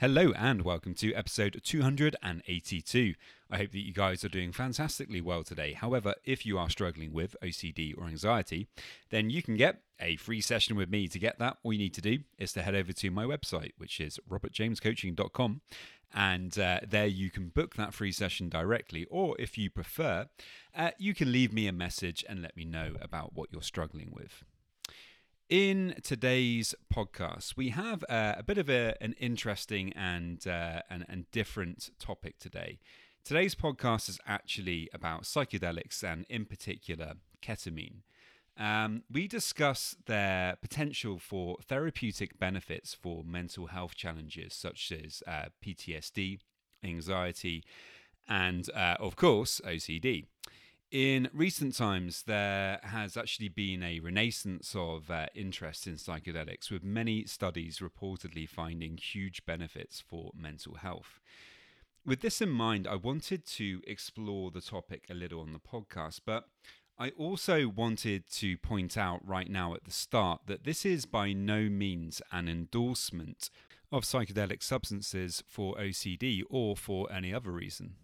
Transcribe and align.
Hello 0.00 0.30
and 0.36 0.62
welcome 0.62 0.94
to 0.94 1.12
episode 1.14 1.60
282. 1.64 3.14
I 3.50 3.56
hope 3.56 3.72
that 3.72 3.84
you 3.84 3.92
guys 3.92 4.24
are 4.24 4.28
doing 4.28 4.52
fantastically 4.52 5.20
well 5.20 5.42
today. 5.42 5.72
However, 5.72 6.14
if 6.24 6.46
you 6.46 6.56
are 6.56 6.70
struggling 6.70 7.12
with 7.12 7.34
OCD 7.42 7.98
or 7.98 8.06
anxiety, 8.06 8.68
then 9.10 9.28
you 9.28 9.42
can 9.42 9.56
get 9.56 9.80
a 9.98 10.14
free 10.14 10.40
session 10.40 10.76
with 10.76 10.88
me. 10.88 11.08
To 11.08 11.18
get 11.18 11.40
that, 11.40 11.56
all 11.64 11.72
you 11.72 11.80
need 11.80 11.94
to 11.94 12.00
do 12.00 12.18
is 12.38 12.52
to 12.52 12.62
head 12.62 12.76
over 12.76 12.92
to 12.92 13.10
my 13.10 13.24
website, 13.24 13.72
which 13.76 13.98
is 13.98 14.20
robertjamescoaching.com. 14.30 15.62
And 16.14 16.56
uh, 16.56 16.78
there 16.88 17.06
you 17.06 17.32
can 17.32 17.48
book 17.48 17.74
that 17.74 17.92
free 17.92 18.12
session 18.12 18.48
directly. 18.48 19.04
Or 19.10 19.34
if 19.40 19.58
you 19.58 19.68
prefer, 19.68 20.26
uh, 20.76 20.92
you 20.98 21.12
can 21.12 21.32
leave 21.32 21.52
me 21.52 21.66
a 21.66 21.72
message 21.72 22.24
and 22.28 22.40
let 22.40 22.56
me 22.56 22.64
know 22.64 22.92
about 23.00 23.34
what 23.34 23.48
you're 23.50 23.62
struggling 23.62 24.12
with. 24.12 24.44
In 25.48 25.94
today's 26.02 26.74
podcast, 26.94 27.56
we 27.56 27.70
have 27.70 28.04
uh, 28.10 28.34
a 28.36 28.42
bit 28.42 28.58
of 28.58 28.68
a, 28.68 28.94
an 29.00 29.14
interesting 29.14 29.94
and, 29.94 30.46
uh, 30.46 30.82
and, 30.90 31.06
and 31.08 31.30
different 31.30 31.88
topic 31.98 32.38
today. 32.38 32.80
Today's 33.24 33.54
podcast 33.54 34.10
is 34.10 34.20
actually 34.26 34.90
about 34.92 35.22
psychedelics 35.22 36.04
and, 36.04 36.26
in 36.28 36.44
particular, 36.44 37.14
ketamine. 37.40 38.02
Um, 38.58 39.04
we 39.10 39.26
discuss 39.26 39.96
their 40.04 40.58
potential 40.60 41.18
for 41.18 41.56
therapeutic 41.66 42.38
benefits 42.38 42.92
for 42.92 43.24
mental 43.24 43.68
health 43.68 43.94
challenges 43.94 44.52
such 44.52 44.92
as 44.92 45.22
uh, 45.26 45.46
PTSD, 45.64 46.40
anxiety, 46.84 47.64
and, 48.28 48.68
uh, 48.74 48.96
of 49.00 49.16
course, 49.16 49.62
OCD. 49.64 50.26
In 50.90 51.28
recent 51.34 51.76
times, 51.76 52.22
there 52.22 52.80
has 52.82 53.18
actually 53.18 53.50
been 53.50 53.82
a 53.82 54.00
renaissance 54.00 54.74
of 54.74 55.10
uh, 55.10 55.26
interest 55.34 55.86
in 55.86 55.96
psychedelics, 55.96 56.70
with 56.70 56.82
many 56.82 57.26
studies 57.26 57.80
reportedly 57.80 58.48
finding 58.48 58.96
huge 58.96 59.44
benefits 59.44 60.00
for 60.00 60.30
mental 60.34 60.76
health. 60.76 61.20
With 62.06 62.22
this 62.22 62.40
in 62.40 62.48
mind, 62.48 62.88
I 62.88 62.96
wanted 62.96 63.44
to 63.48 63.82
explore 63.86 64.50
the 64.50 64.62
topic 64.62 65.04
a 65.10 65.14
little 65.14 65.42
on 65.42 65.52
the 65.52 65.58
podcast, 65.58 66.20
but 66.24 66.48
I 66.98 67.10
also 67.10 67.68
wanted 67.68 68.26
to 68.36 68.56
point 68.56 68.96
out 68.96 69.20
right 69.22 69.50
now 69.50 69.74
at 69.74 69.84
the 69.84 69.90
start 69.90 70.40
that 70.46 70.64
this 70.64 70.86
is 70.86 71.04
by 71.04 71.34
no 71.34 71.68
means 71.68 72.22
an 72.32 72.48
endorsement 72.48 73.50
of 73.92 74.04
psychedelic 74.04 74.62
substances 74.62 75.44
for 75.46 75.76
OCD 75.76 76.44
or 76.48 76.78
for 76.78 77.12
any 77.12 77.34
other 77.34 77.50
reason. 77.50 77.96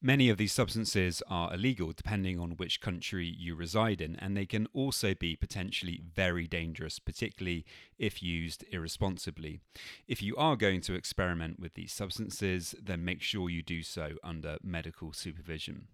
Many 0.00 0.28
of 0.28 0.38
these 0.38 0.52
substances 0.52 1.24
are 1.28 1.52
illegal 1.52 1.92
depending 1.92 2.38
on 2.38 2.52
which 2.52 2.80
country 2.80 3.26
you 3.26 3.56
reside 3.56 4.00
in, 4.00 4.14
and 4.16 4.36
they 4.36 4.46
can 4.46 4.68
also 4.72 5.12
be 5.12 5.34
potentially 5.34 6.00
very 6.14 6.46
dangerous, 6.46 7.00
particularly 7.00 7.66
if 7.98 8.22
used 8.22 8.64
irresponsibly. 8.70 9.58
If 10.06 10.22
you 10.22 10.36
are 10.36 10.54
going 10.54 10.82
to 10.82 10.94
experiment 10.94 11.58
with 11.58 11.74
these 11.74 11.92
substances, 11.92 12.76
then 12.80 13.04
make 13.04 13.22
sure 13.22 13.50
you 13.50 13.60
do 13.60 13.82
so 13.82 14.12
under 14.22 14.58
medical 14.62 15.12
supervision. 15.12 15.88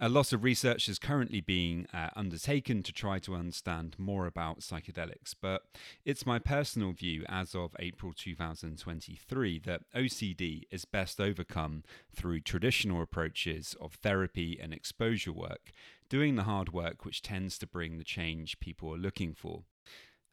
A 0.00 0.08
lot 0.08 0.32
of 0.32 0.44
research 0.44 0.88
is 0.88 0.96
currently 0.96 1.40
being 1.40 1.88
uh, 1.92 2.10
undertaken 2.14 2.84
to 2.84 2.92
try 2.92 3.18
to 3.18 3.34
understand 3.34 3.96
more 3.98 4.26
about 4.26 4.60
psychedelics, 4.60 5.34
but 5.40 5.64
it's 6.04 6.24
my 6.24 6.38
personal 6.38 6.92
view 6.92 7.24
as 7.28 7.52
of 7.52 7.74
April 7.80 8.12
2023 8.12 9.58
that 9.58 9.80
OCD 9.96 10.62
is 10.70 10.84
best 10.84 11.20
overcome 11.20 11.82
through 12.14 12.42
traditional 12.42 13.02
approaches 13.02 13.74
of 13.80 13.94
therapy 13.94 14.56
and 14.62 14.72
exposure 14.72 15.32
work, 15.32 15.72
doing 16.08 16.36
the 16.36 16.44
hard 16.44 16.72
work 16.72 17.04
which 17.04 17.20
tends 17.20 17.58
to 17.58 17.66
bring 17.66 17.98
the 17.98 18.04
change 18.04 18.60
people 18.60 18.94
are 18.94 18.98
looking 18.98 19.34
for. 19.34 19.64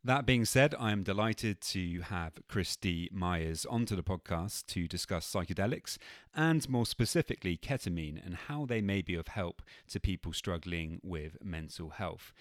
That 0.05 0.27
being 0.27 0.45
said, 0.45 0.75
I 0.79 0.91
am 0.91 1.01
delighted 1.01 1.61
to 1.61 2.01
have 2.01 2.33
Christi 2.47 3.09
Myers 3.11 3.65
onto 3.65 3.95
the 3.95 4.03
podcast 4.03 4.67
to 4.67 4.87
discuss 4.87 5.25
psychedelics 5.25 5.97
and 6.35 6.69
more 6.69 6.85
specifically 6.85 7.57
ketamine 7.57 8.23
and 8.23 8.35
how 8.35 8.67
they 8.67 8.81
may 8.81 9.01
be 9.01 9.15
of 9.15 9.29
help 9.29 9.63
to 9.87 9.99
people 9.99 10.31
struggling 10.31 10.99
with 11.01 11.43
mental 11.43 11.89
health. 11.89 12.33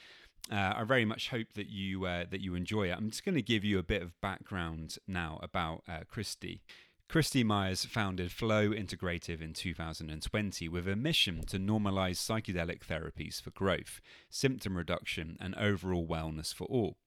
Uh, 0.52 0.74
I 0.76 0.84
very 0.84 1.06
much 1.06 1.30
hope 1.30 1.54
that 1.54 1.70
you 1.70 2.04
uh, 2.04 2.26
that 2.30 2.42
you 2.42 2.54
enjoy 2.54 2.90
it. 2.90 2.98
I'm 2.98 3.08
just 3.08 3.24
going 3.24 3.34
to 3.34 3.40
give 3.40 3.64
you 3.64 3.78
a 3.78 3.82
bit 3.82 4.02
of 4.02 4.20
background 4.20 4.98
now 5.08 5.40
about 5.42 5.84
uh, 5.88 6.00
Christi. 6.06 6.60
Christi 7.08 7.44
Myers 7.44 7.86
founded 7.86 8.30
Flow 8.30 8.72
Integrative 8.72 9.40
in 9.40 9.54
2020 9.54 10.68
with 10.68 10.86
a 10.86 10.96
mission 10.96 11.40
to 11.46 11.58
normalize 11.58 12.18
psychedelic 12.18 12.80
therapies 12.80 13.40
for 13.40 13.52
growth, 13.52 14.02
symptom 14.28 14.76
reduction, 14.76 15.38
and 15.40 15.54
overall 15.54 16.06
wellness 16.06 16.52
for 16.52 16.66
all. 16.66 16.98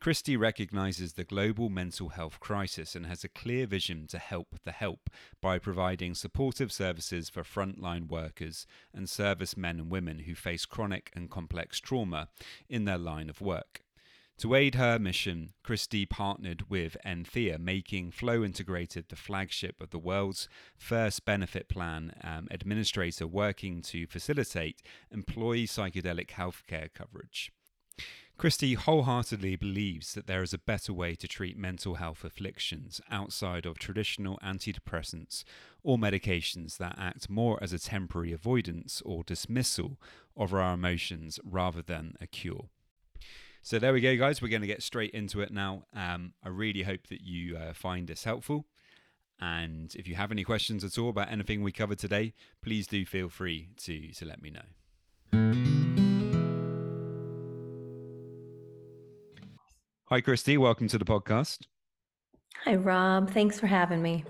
Christi 0.00 0.36
recognizes 0.36 1.14
the 1.14 1.24
global 1.24 1.68
mental 1.68 2.10
health 2.10 2.40
crisis 2.40 2.94
and 2.94 3.06
has 3.06 3.24
a 3.24 3.28
clear 3.28 3.66
vision 3.66 4.06
to 4.08 4.18
help 4.18 4.56
the 4.64 4.72
help 4.72 5.08
by 5.40 5.58
providing 5.58 6.14
supportive 6.14 6.70
services 6.70 7.30
for 7.30 7.42
frontline 7.42 8.08
workers 8.08 8.66
and 8.92 9.08
service 9.08 9.56
men 9.56 9.78
and 9.78 9.90
women 9.90 10.20
who 10.20 10.34
face 10.34 10.66
chronic 10.66 11.10
and 11.14 11.30
complex 11.30 11.80
trauma 11.80 12.28
in 12.68 12.84
their 12.84 12.98
line 12.98 13.30
of 13.30 13.40
work. 13.40 13.80
To 14.38 14.56
aid 14.56 14.74
her 14.74 14.98
mission, 14.98 15.52
Christi 15.62 16.06
partnered 16.06 16.68
with 16.68 16.96
Enthea, 17.06 17.58
making 17.58 18.10
Flow 18.10 18.40
Integrative 18.40 19.06
the 19.08 19.16
flagship 19.16 19.80
of 19.80 19.90
the 19.90 19.98
world's 19.98 20.48
first 20.76 21.24
benefit 21.24 21.68
plan 21.68 22.14
um, 22.24 22.48
administrator 22.50 23.28
working 23.28 23.80
to 23.82 24.08
facilitate 24.08 24.82
employee 25.12 25.68
psychedelic 25.68 26.30
healthcare 26.30 26.92
coverage. 26.92 27.52
Christi 28.36 28.74
wholeheartedly 28.74 29.56
believes 29.56 30.14
that 30.14 30.26
there 30.26 30.42
is 30.42 30.52
a 30.52 30.58
better 30.58 30.92
way 30.92 31.14
to 31.14 31.28
treat 31.28 31.56
mental 31.56 31.94
health 31.94 32.24
afflictions 32.24 33.00
outside 33.10 33.64
of 33.64 33.78
traditional 33.78 34.38
antidepressants 34.44 35.44
or 35.82 35.96
medications 35.96 36.76
that 36.78 36.96
act 36.98 37.30
more 37.30 37.58
as 37.62 37.72
a 37.72 37.78
temporary 37.78 38.32
avoidance 38.32 39.00
or 39.04 39.22
dismissal 39.22 39.98
of 40.36 40.52
our 40.52 40.74
emotions 40.74 41.38
rather 41.44 41.80
than 41.80 42.16
a 42.20 42.26
cure. 42.26 42.66
So 43.62 43.78
there 43.78 43.94
we 43.94 44.00
go, 44.00 44.16
guys. 44.16 44.42
We're 44.42 44.48
going 44.48 44.60
to 44.62 44.68
get 44.68 44.82
straight 44.82 45.12
into 45.12 45.40
it 45.40 45.52
now. 45.52 45.84
Um, 45.94 46.34
I 46.42 46.48
really 46.48 46.82
hope 46.82 47.06
that 47.06 47.22
you 47.22 47.56
uh, 47.56 47.72
find 47.72 48.08
this 48.08 48.24
helpful. 48.24 48.66
And 49.40 49.94
if 49.94 50.06
you 50.06 50.16
have 50.16 50.30
any 50.30 50.44
questions 50.44 50.84
at 50.84 50.98
all 50.98 51.08
about 51.08 51.30
anything 51.30 51.62
we 51.62 51.72
covered 51.72 51.98
today, 51.98 52.34
please 52.62 52.86
do 52.86 53.06
feel 53.06 53.28
free 53.28 53.70
to, 53.84 54.12
to 54.12 54.24
let 54.26 54.42
me 54.42 54.50
know. 54.50 55.83
Hi, 60.08 60.20
Christi. 60.20 60.58
Welcome 60.58 60.86
to 60.88 60.98
the 60.98 61.04
podcast. 61.06 61.60
Hi, 62.64 62.74
Rob. 62.74 63.30
Thanks 63.30 63.58
for 63.58 63.66
having 63.66 64.02
me. 64.02 64.22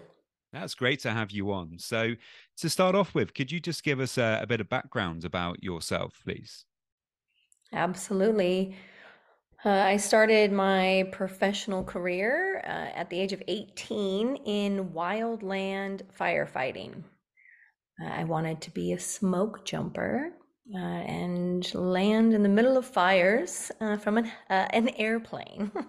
That's 0.53 0.76
great 0.76 1.00
to 1.00 1.11
have 1.11 1.32
you 1.32 1.50
on. 1.50 1.81
So, 1.81 2.15
to 2.59 2.71
start 2.71 2.94
off 2.94 3.12
with, 3.12 3.35
could 3.35 3.50
you 3.50 3.59
just 3.59 3.82
give 3.82 3.99
us 3.99 4.17
a, 4.17 4.38
a 4.41 4.47
bit 4.47 4.61
of 4.61 4.69
background 4.69 5.25
about 5.25 5.65
yourself, 5.65 6.21
please? 6.23 6.65
Absolutely. 7.73 8.76
Uh, 9.65 9.71
I 9.71 9.97
started 9.97 10.53
my 10.53 11.09
professional 11.11 11.82
career 11.82 12.62
uh, 12.65 12.97
at 12.97 13.11
the 13.11 13.19
age 13.19 13.32
of 13.32 13.43
18 13.49 14.37
in 14.37 14.91
wildland 14.91 16.03
firefighting. 16.17 17.03
Uh, 18.00 18.11
I 18.11 18.23
wanted 18.23 18.61
to 18.61 18.70
be 18.70 18.93
a 18.93 19.00
smoke 19.00 19.65
jumper 19.65 20.35
uh, 20.73 20.79
and 20.79 21.75
land 21.75 22.33
in 22.33 22.43
the 22.43 22.49
middle 22.49 22.77
of 22.77 22.87
fires 22.87 23.71
uh, 23.81 23.97
from 23.99 24.19
an, 24.19 24.27
uh, 24.49 24.67
an 24.71 24.89
airplane. 24.97 25.71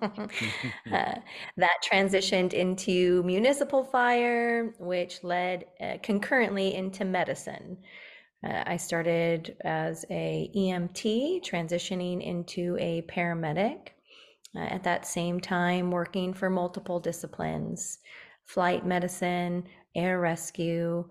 Uh, 0.92 1.16
that 1.58 1.78
transitioned 1.84 2.54
into 2.54 3.22
municipal 3.24 3.84
fire, 3.84 4.74
which 4.80 5.24
led 5.24 5.66
uh, 5.82 5.98
concurrently 6.04 6.76
into 6.76 7.04
medicine. 7.04 7.78
Uh, 8.46 8.64
I 8.68 8.78
started 8.78 9.58
as 9.66 10.06
a 10.10 10.50
EMT, 10.56 11.44
transitioning 11.44 12.24
into 12.24 12.78
a 12.80 13.02
paramedic. 13.04 13.90
at 14.56 14.84
that 14.84 15.06
same 15.08 15.40
time 15.40 15.92
working 15.92 16.34
for 16.34 16.50
multiple 16.50 17.00
disciplines 17.00 18.00
flight 18.46 18.86
medicine, 18.86 19.64
air 19.96 20.20
rescue, 20.20 21.04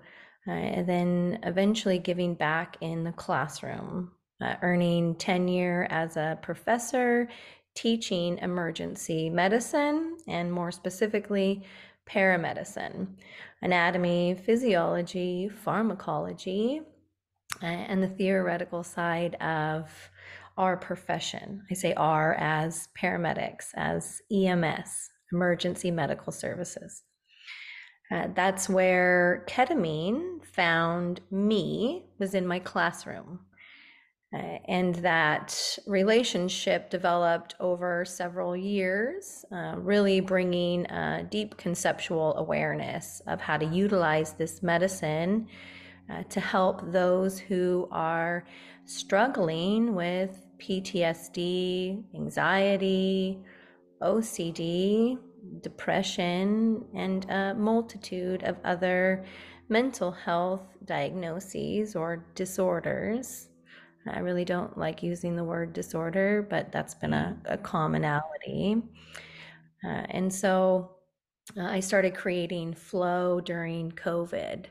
uh, 0.46 0.50
and 0.50 0.88
then 0.88 1.38
eventually 1.42 1.98
giving 1.98 2.34
back 2.34 2.76
in 2.80 3.04
the 3.04 3.12
classroom, 3.12 4.12
uh, 4.40 4.54
earning 4.62 5.14
tenure 5.14 5.86
as 5.90 6.16
a 6.16 6.38
professor 6.42 7.28
teaching 7.74 8.38
emergency 8.38 9.28
medicine 9.28 10.16
and 10.28 10.52
more 10.52 10.70
specifically 10.70 11.64
paramedicine, 12.08 13.08
anatomy, 13.62 14.34
physiology, 14.34 15.48
pharmacology, 15.48 16.82
and 17.62 18.02
the 18.02 18.08
theoretical 18.08 18.82
side 18.82 19.34
of 19.36 19.88
our 20.56 20.76
profession. 20.76 21.62
I 21.70 21.74
say 21.74 21.94
our 21.94 22.34
as 22.34 22.88
paramedics, 23.00 23.68
as 23.74 24.20
EMS, 24.30 25.10
emergency 25.32 25.90
medical 25.90 26.32
services. 26.32 27.02
Uh, 28.10 28.28
that's 28.34 28.68
where 28.68 29.44
ketamine 29.48 30.44
found 30.44 31.20
me, 31.30 32.06
was 32.18 32.34
in 32.34 32.46
my 32.46 32.58
classroom. 32.58 33.40
Uh, 34.34 34.58
and 34.66 34.96
that 34.96 35.78
relationship 35.86 36.90
developed 36.90 37.54
over 37.60 38.04
several 38.04 38.56
years, 38.56 39.44
uh, 39.52 39.74
really 39.76 40.18
bringing 40.18 40.84
a 40.86 41.24
deep 41.30 41.56
conceptual 41.56 42.34
awareness 42.36 43.22
of 43.28 43.40
how 43.40 43.56
to 43.56 43.64
utilize 43.66 44.32
this 44.32 44.60
medicine 44.60 45.46
uh, 46.10 46.22
to 46.24 46.40
help 46.40 46.90
those 46.90 47.38
who 47.38 47.88
are 47.92 48.44
struggling 48.86 49.94
with 49.94 50.44
PTSD, 50.58 52.02
anxiety, 52.14 53.38
OCD, 54.02 55.18
depression, 55.60 56.84
and 56.94 57.28
a 57.30 57.54
multitude 57.54 58.42
of 58.44 58.56
other 58.64 59.24
mental 59.68 60.12
health 60.12 60.62
diagnoses 60.84 61.96
or 61.96 62.24
disorders. 62.34 63.48
I 64.06 64.18
really 64.18 64.44
don't 64.44 64.76
like 64.76 65.02
using 65.02 65.34
the 65.34 65.44
word 65.44 65.72
disorder, 65.72 66.46
but 66.48 66.70
that's 66.70 66.94
been 66.94 67.14
a, 67.14 67.38
a 67.46 67.56
commonality. 67.56 68.82
Uh, 69.82 70.04
and 70.10 70.32
so 70.32 70.96
uh, 71.56 71.62
I 71.62 71.80
started 71.80 72.14
creating 72.14 72.74
flow 72.74 73.40
during 73.40 73.92
COVID. 73.92 74.66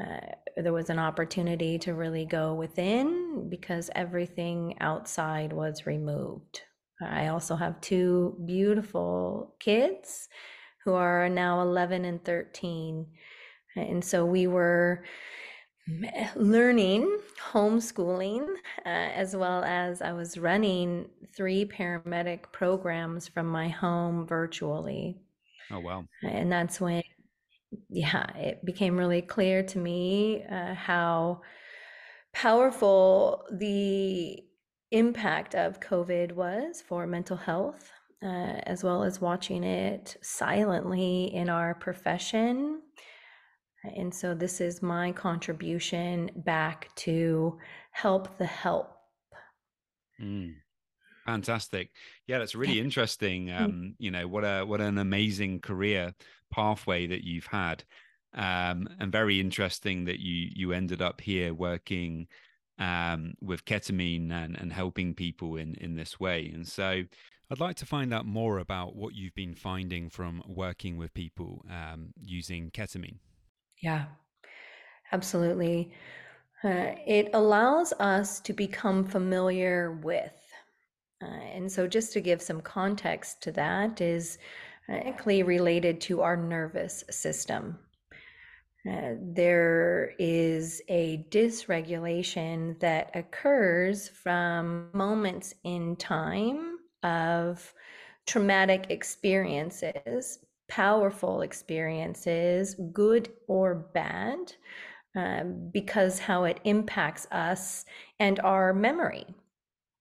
Uh, 0.00 0.20
there 0.56 0.72
was 0.72 0.90
an 0.90 0.98
opportunity 0.98 1.78
to 1.78 1.94
really 1.94 2.24
go 2.24 2.54
within 2.54 3.48
because 3.48 3.90
everything 3.94 4.76
outside 4.80 5.52
was 5.52 5.86
removed. 5.86 6.62
I 7.10 7.28
also 7.28 7.56
have 7.56 7.80
two 7.80 8.36
beautiful 8.44 9.54
kids 9.60 10.28
who 10.84 10.94
are 10.94 11.28
now 11.28 11.60
11 11.62 12.04
and 12.04 12.24
13. 12.24 13.06
And 13.76 14.04
so 14.04 14.24
we 14.24 14.46
were 14.46 15.04
learning 16.36 17.18
homeschooling 17.50 18.46
uh, 18.84 18.88
as 18.88 19.34
well 19.34 19.64
as 19.64 20.00
I 20.00 20.12
was 20.12 20.38
running 20.38 21.08
three 21.36 21.64
paramedic 21.64 22.52
programs 22.52 23.28
from 23.28 23.46
my 23.46 23.68
home 23.68 24.26
virtually. 24.26 25.18
Oh, 25.70 25.80
wow. 25.80 26.04
And 26.22 26.52
that's 26.52 26.80
when, 26.80 27.02
yeah, 27.88 28.26
it 28.36 28.64
became 28.64 28.96
really 28.96 29.22
clear 29.22 29.62
to 29.64 29.78
me 29.78 30.44
uh, 30.44 30.74
how 30.74 31.40
powerful 32.32 33.44
the 33.52 34.38
impact 34.92 35.54
of 35.54 35.80
COVID 35.80 36.32
was 36.32 36.82
for 36.86 37.06
mental 37.06 37.36
health, 37.36 37.90
uh, 38.22 38.60
as 38.66 38.84
well 38.84 39.02
as 39.02 39.20
watching 39.20 39.64
it 39.64 40.16
silently 40.22 41.34
in 41.34 41.48
our 41.48 41.74
profession. 41.74 42.82
And 43.96 44.14
so, 44.14 44.34
this 44.34 44.60
is 44.60 44.80
my 44.82 45.10
contribution 45.12 46.30
back 46.36 46.94
to 46.96 47.58
help 47.90 48.38
the 48.38 48.46
help. 48.46 48.96
Mm. 50.20 50.54
Fantastic. 51.26 51.90
Yeah, 52.26 52.38
that's 52.38 52.54
really 52.54 52.80
interesting. 52.86 53.46
Mm. 53.46 53.60
Um, 53.60 53.94
you 53.98 54.10
know, 54.10 54.28
what 54.28 54.44
a 54.44 54.64
what 54.64 54.80
an 54.80 54.98
amazing 54.98 55.60
career 55.60 56.14
pathway 56.50 57.06
that 57.08 57.24
you've 57.24 57.46
had. 57.46 57.84
Um, 58.34 58.88
and 58.98 59.12
very 59.12 59.40
interesting 59.40 60.04
that 60.06 60.20
you 60.20 60.48
you 60.54 60.72
ended 60.72 61.02
up 61.02 61.20
here 61.20 61.52
working 61.52 62.28
um, 62.78 63.34
with 63.40 63.64
ketamine 63.64 64.30
and, 64.30 64.58
and 64.58 64.72
helping 64.72 65.14
people 65.14 65.56
in, 65.56 65.74
in 65.74 65.96
this 65.96 66.18
way. 66.18 66.50
And 66.52 66.66
so 66.66 67.02
I'd 67.50 67.60
like 67.60 67.76
to 67.76 67.86
find 67.86 68.14
out 68.14 68.24
more 68.24 68.58
about 68.58 68.96
what 68.96 69.14
you've 69.14 69.34
been 69.34 69.54
finding 69.54 70.08
from 70.08 70.42
working 70.46 70.96
with 70.96 71.12
people 71.12 71.64
um, 71.70 72.14
using 72.20 72.70
ketamine. 72.70 73.18
Yeah, 73.82 74.06
absolutely. 75.12 75.92
Uh, 76.64 76.94
it 77.06 77.30
allows 77.34 77.92
us 77.94 78.40
to 78.40 78.52
become 78.52 79.04
familiar 79.04 79.92
with. 80.02 80.32
Uh, 81.22 81.26
and 81.26 81.70
so, 81.70 81.86
just 81.86 82.12
to 82.12 82.20
give 82.20 82.40
some 82.40 82.60
context 82.60 83.42
to 83.42 83.52
that, 83.52 84.00
is 84.00 84.38
directly 84.88 85.42
related 85.42 86.00
to 86.00 86.22
our 86.22 86.36
nervous 86.36 87.04
system. 87.10 87.78
Uh, 88.88 89.14
there 89.20 90.12
is 90.18 90.82
a 90.88 91.24
dysregulation 91.30 92.78
that 92.80 93.10
occurs 93.14 94.08
from 94.08 94.90
moments 94.92 95.54
in 95.62 95.94
time 95.96 96.78
of 97.04 97.72
traumatic 98.26 98.86
experiences, 98.88 100.40
powerful 100.68 101.42
experiences, 101.42 102.74
good 102.92 103.30
or 103.46 103.74
bad, 103.94 104.52
uh, 105.16 105.44
because 105.44 106.18
how 106.18 106.44
it 106.44 106.58
impacts 106.64 107.28
us 107.30 107.84
and 108.18 108.40
our 108.40 108.74
memory. 108.74 109.26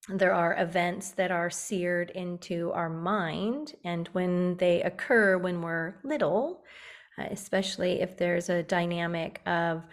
There 0.09 0.33
are 0.33 0.59
events 0.59 1.11
that 1.11 1.29
are 1.29 1.51
seared 1.51 2.09
into 2.11 2.71
our 2.71 2.89
mind, 2.89 3.75
and 3.83 4.07
when 4.13 4.57
they 4.57 4.81
occur 4.81 5.37
when 5.37 5.61
we're 5.61 5.95
little, 6.03 6.63
especially 7.17 8.01
if 8.01 8.17
there's 8.17 8.49
a 8.49 8.63
dynamic 8.63 9.41
of 9.45 9.83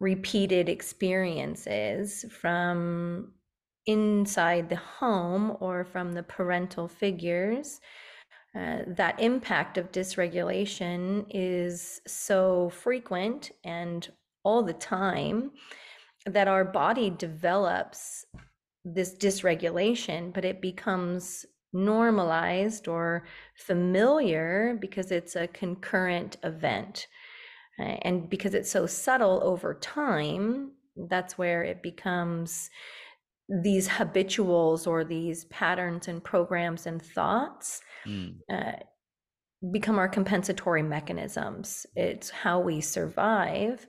repeated 0.00 0.68
experiences 0.68 2.24
from 2.30 3.32
inside 3.86 4.68
the 4.68 4.76
home 4.76 5.56
or 5.60 5.84
from 5.84 6.12
the 6.12 6.22
parental 6.22 6.88
figures. 6.88 7.80
Uh, 8.54 8.78
that 8.86 9.20
impact 9.20 9.78
of 9.78 9.92
dysregulation 9.92 11.26
is 11.30 12.00
so 12.06 12.70
frequent 12.70 13.50
and 13.64 14.10
all 14.44 14.62
the 14.62 14.72
time 14.72 15.50
that 16.24 16.48
our 16.48 16.64
body 16.64 17.10
develops 17.10 18.24
this 18.84 19.14
dysregulation, 19.16 20.32
but 20.32 20.44
it 20.44 20.60
becomes 20.60 21.44
normalized 21.76 22.88
or 22.88 23.24
familiar 23.54 24.76
because 24.80 25.10
it's 25.12 25.36
a 25.36 25.48
concurrent 25.48 26.36
event. 26.42 27.06
And 27.78 28.30
because 28.30 28.54
it's 28.54 28.70
so 28.70 28.86
subtle 28.86 29.40
over 29.42 29.74
time, 29.74 30.72
that's 31.10 31.36
where 31.36 31.62
it 31.62 31.82
becomes 31.82 32.70
these 33.62 33.86
habituals 33.86 34.86
or 34.86 35.04
these 35.04 35.44
patterns 35.46 36.08
and 36.08 36.24
programs 36.24 36.86
and 36.86 37.02
thoughts 37.02 37.80
mm. 38.06 38.34
uh, 38.50 38.72
become 39.70 39.98
our 39.98 40.08
compensatory 40.08 40.82
mechanisms. 40.82 41.86
It's 41.94 42.30
how 42.30 42.60
we 42.60 42.80
survive. 42.80 43.86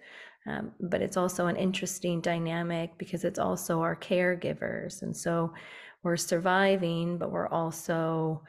Um, 0.47 0.71
but 0.79 1.01
it's 1.01 1.17
also 1.17 1.47
an 1.47 1.57
interesting 1.57 2.21
dynamic 2.21 2.97
because 2.97 3.25
it's 3.25 3.39
also 3.39 3.81
our 3.81 3.95
caregivers. 3.95 5.01
And 5.01 5.15
so 5.15 5.53
we're 6.07 6.15
surviving, 6.15 7.17
but 7.17 7.33
we're 7.33 7.49
also 7.49 8.41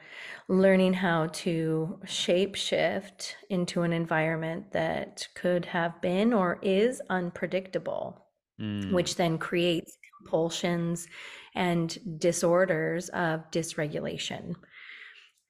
learning 0.47 0.93
how 0.93 1.27
to 1.27 1.99
shape 2.05 2.55
shift 2.55 3.35
into 3.49 3.81
an 3.81 3.91
environment 3.91 4.71
that 4.71 5.27
could 5.35 5.65
have 5.65 5.99
been 6.01 6.31
or 6.31 6.57
is 6.61 7.01
unpredictable, 7.09 8.25
mm. 8.61 8.93
which 8.93 9.17
then 9.17 9.37
creates 9.37 9.97
compulsions 10.17 11.05
and 11.53 11.97
disorders 12.17 13.09
of 13.09 13.51
dysregulation. 13.51 14.55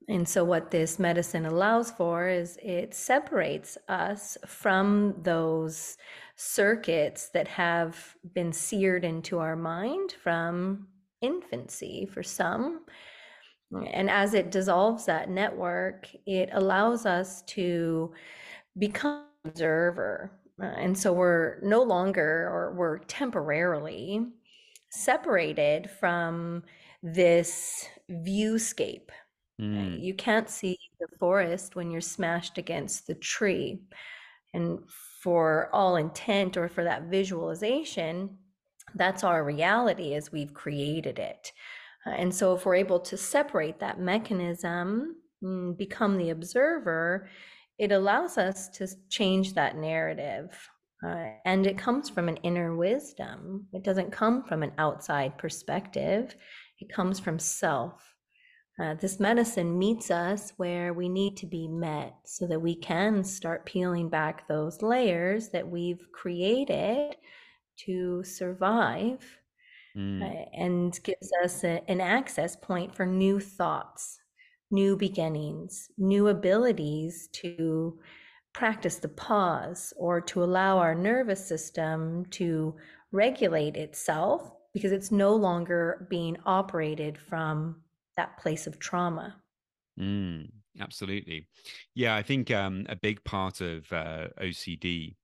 And 0.07 0.27
so, 0.27 0.43
what 0.43 0.71
this 0.71 0.97
medicine 0.97 1.45
allows 1.45 1.91
for 1.91 2.27
is 2.27 2.57
it 2.63 2.95
separates 2.95 3.77
us 3.87 4.35
from 4.47 5.13
those 5.21 5.95
circuits 6.35 7.29
that 7.35 7.47
have 7.47 8.15
been 8.33 8.51
seared 8.51 9.05
into 9.05 9.37
our 9.37 9.55
mind 9.55 10.15
from 10.23 10.87
infancy 11.21 12.07
for 12.11 12.23
some. 12.23 12.85
And 13.71 14.09
as 14.09 14.33
it 14.33 14.49
dissolves 14.49 15.05
that 15.05 15.29
network, 15.29 16.09
it 16.25 16.49
allows 16.53 17.05
us 17.05 17.43
to 17.43 18.11
become 18.77 19.25
observer. 19.45 20.31
Uh, 20.61 20.65
and 20.65 20.97
so 20.97 21.13
we're 21.13 21.59
no 21.61 21.83
longer, 21.83 22.49
or 22.51 22.73
we're 22.75 22.97
temporarily 22.99 24.25
separated 24.89 25.89
from 25.99 26.63
this 27.03 27.85
viewscape 28.09 29.11
Mm. 29.59 30.01
You 30.01 30.13
can't 30.13 30.49
see 30.49 30.77
the 30.99 31.07
forest 31.17 31.75
when 31.75 31.91
you're 31.91 32.01
smashed 32.01 32.57
against 32.57 33.07
the 33.07 33.15
tree. 33.15 33.81
And 34.53 34.79
for 35.21 35.69
all 35.73 35.97
intent 35.97 36.57
or 36.57 36.69
for 36.69 36.83
that 36.83 37.03
visualization, 37.03 38.37
that's 38.95 39.23
our 39.23 39.43
reality 39.43 40.13
as 40.13 40.31
we've 40.31 40.53
created 40.53 41.19
it. 41.19 41.51
Uh, 42.05 42.11
and 42.11 42.33
so, 42.33 42.53
if 42.53 42.65
we're 42.65 42.75
able 42.75 42.99
to 42.99 43.17
separate 43.17 43.79
that 43.79 43.99
mechanism, 43.99 45.15
mm, 45.43 45.77
become 45.77 46.17
the 46.17 46.29
observer, 46.29 47.29
it 47.77 47.91
allows 47.91 48.37
us 48.37 48.69
to 48.69 48.87
change 49.09 49.53
that 49.53 49.77
narrative. 49.77 50.69
Uh, 51.05 51.27
and 51.45 51.65
it 51.65 51.77
comes 51.77 52.09
from 52.09 52.27
an 52.27 52.35
inner 52.37 52.75
wisdom. 52.75 53.67
It 53.73 53.83
doesn't 53.83 54.11
come 54.11 54.43
from 54.43 54.63
an 54.63 54.73
outside 54.77 55.37
perspective, 55.37 56.35
it 56.79 56.93
comes 56.93 57.19
from 57.19 57.39
self. 57.39 58.15
Uh, 58.81 58.93
this 58.93 59.19
medicine 59.19 59.77
meets 59.77 60.09
us 60.09 60.53
where 60.55 60.93
we 60.93 61.09
need 61.09 61.35
to 61.35 61.45
be 61.45 61.67
met 61.67 62.15
so 62.23 62.47
that 62.47 62.61
we 62.61 62.73
can 62.75 63.25
start 63.25 63.65
peeling 63.65 64.07
back 64.07 64.47
those 64.47 64.81
layers 64.81 65.49
that 65.49 65.67
we've 65.67 66.07
created 66.13 67.15
to 67.85 68.23
survive 68.23 69.19
mm. 69.95 70.21
uh, 70.21 70.45
and 70.53 70.99
gives 71.03 71.31
us 71.43 71.63
a, 71.63 71.81
an 71.89 72.01
access 72.01 72.55
point 72.55 72.95
for 72.95 73.05
new 73.05 73.39
thoughts, 73.39 74.19
new 74.71 74.95
beginnings, 74.95 75.89
new 75.97 76.27
abilities 76.27 77.29
to 77.33 77.99
practice 78.53 78.95
the 78.95 79.09
pause 79.09 79.93
or 79.97 80.19
to 80.19 80.43
allow 80.43 80.77
our 80.77 80.95
nervous 80.95 81.45
system 81.45 82.25
to 82.31 82.75
regulate 83.11 83.75
itself 83.75 84.51
because 84.73 84.91
it's 84.91 85.11
no 85.11 85.35
longer 85.35 86.07
being 86.09 86.37
operated 86.45 87.17
from 87.17 87.81
that 88.17 88.37
place 88.37 88.67
of 88.67 88.79
trauma. 88.79 89.35
Mm, 89.99 90.49
absolutely. 90.79 91.47
Yeah, 91.95 92.15
I 92.15 92.21
think 92.21 92.51
um, 92.51 92.85
a 92.89 92.95
big 92.95 93.23
part 93.23 93.61
of 93.61 93.91
uh, 93.91 94.27
OCD, 94.41 95.15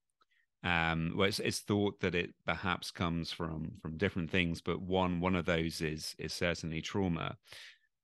um, 0.66 1.14
well, 1.16 1.28
it's, 1.28 1.40
it's, 1.40 1.60
thought 1.60 2.00
that 2.00 2.16
it 2.16 2.34
perhaps 2.48 2.90
comes 2.90 3.32
from 3.32 3.74
from 3.84 3.98
different 3.98 4.32
things, 4.32 4.62
but 4.62 4.82
one 4.82 5.20
one 5.20 5.36
of 5.36 5.46
those 5.46 5.80
is 5.80 6.16
is 6.18 6.34
certainly 6.34 6.82
trauma. 6.82 7.38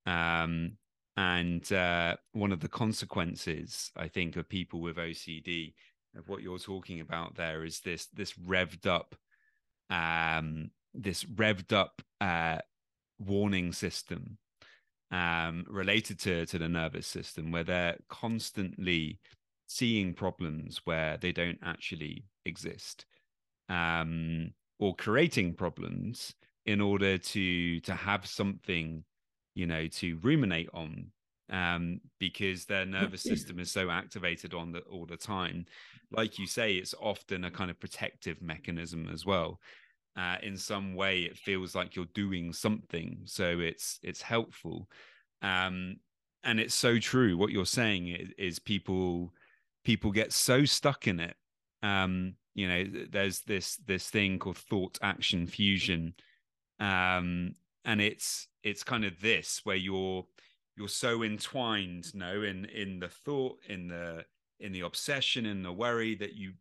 Um, 0.06 0.74
and 1.18 1.70
uh, 1.74 2.16
one 2.34 2.52
of 2.52 2.60
the 2.60 2.70
consequences, 2.70 3.92
I 3.98 4.08
think, 4.08 4.36
of 4.36 4.48
people 4.48 4.80
with 4.80 4.98
OCD, 4.98 5.74
of 6.16 6.30
what 6.30 6.44
you're 6.44 6.60
talking 6.60 7.00
about 7.00 7.36
there, 7.36 7.66
is 7.66 7.80
this 7.80 8.06
this 8.14 8.34
revved 8.34 8.86
up, 8.86 9.16
um, 9.90 10.70
this 10.94 11.24
revved 11.24 11.74
up 11.74 12.00
uh, 12.22 12.60
warning 13.18 13.74
system 13.74 14.38
um, 15.10 15.66
related 15.68 16.20
to, 16.20 16.46
to 16.46 16.60
the 16.60 16.70
nervous 16.70 17.08
system, 17.08 17.52
where 17.52 17.64
they're 17.64 17.98
constantly 18.08 19.20
seeing 19.66 20.14
problems 20.14 20.82
where 20.84 21.18
they 21.18 21.32
don't 21.32 21.60
actually 21.64 22.26
exist, 22.46 23.06
um, 23.70 24.52
or 24.80 24.96
creating 24.96 25.54
problems 25.54 26.36
in 26.66 26.82
order 26.82 27.18
to 27.18 27.80
to 27.82 27.94
have 27.94 28.26
something, 28.26 29.04
you 29.56 29.66
know, 29.66 29.88
to 29.88 30.18
ruminate 30.22 30.70
on, 30.74 31.12
um, 31.50 32.00
because 32.20 32.66
their 32.66 32.86
nervous 32.86 33.24
system 33.24 33.60
is 33.60 33.72
so 33.72 33.90
activated 33.90 34.54
on 34.54 34.72
the 34.72 34.80
all 34.82 35.06
the 35.06 35.18
time. 35.18 35.66
Like 36.12 36.40
you 36.40 36.48
say, 36.48 36.74
it's 36.74 36.96
often 37.00 37.46
a 37.46 37.52
kind 37.52 37.72
of 37.72 37.80
protective 37.80 38.42
mechanism 38.42 39.10
as 39.12 39.26
well. 39.26 39.60
Uh, 40.18 40.36
in 40.44 40.58
some 40.58 40.94
way 40.94 41.22
it 41.22 41.38
feels 41.38 41.74
like 41.74 41.96
you're 41.96 42.04
doing 42.14 42.52
something 42.52 43.22
so 43.24 43.60
it's 43.60 43.98
it's 44.04 44.22
helpful 44.22 44.90
um, 45.42 45.96
and 46.44 46.60
it's 46.60 46.76
so 46.76 47.00
true 47.00 47.38
what 47.38 47.50
you're 47.50 47.66
saying 47.66 48.10
is, 48.10 48.30
is, 48.38 48.60
people 48.60 49.32
people 49.86 50.12
get 50.12 50.34
so 50.34 50.66
stuck 50.66 51.08
in 51.08 51.18
it 51.18 51.36
um, 51.84 52.36
you 52.54 52.68
know 52.68 52.84
there's 53.12 53.42
this 53.42 53.78
this 53.88 54.10
thing 54.10 54.40
called 54.40 54.58
thought 54.58 54.98
action 55.02 55.48
fusion 55.48 56.14
um, 56.80 57.56
and 57.86 58.02
it's 58.02 58.48
it's 58.64 58.84
kind 58.84 59.06
of 59.06 59.20
this 59.22 59.62
where 59.64 59.76
you're 59.76 60.26
you're 60.78 60.88
so 60.88 61.24
entwined 61.24 62.14
no 62.14 62.42
in 62.42 62.66
in 62.66 63.00
the 63.00 63.08
thought 63.08 63.58
in 63.68 63.88
the 63.88 64.24
in 64.60 64.72
the 64.72 64.82
obsession 64.82 65.46
in 65.46 65.64
the 65.64 65.72
worry 65.72 66.16
that 66.16 66.34
you 66.34 66.54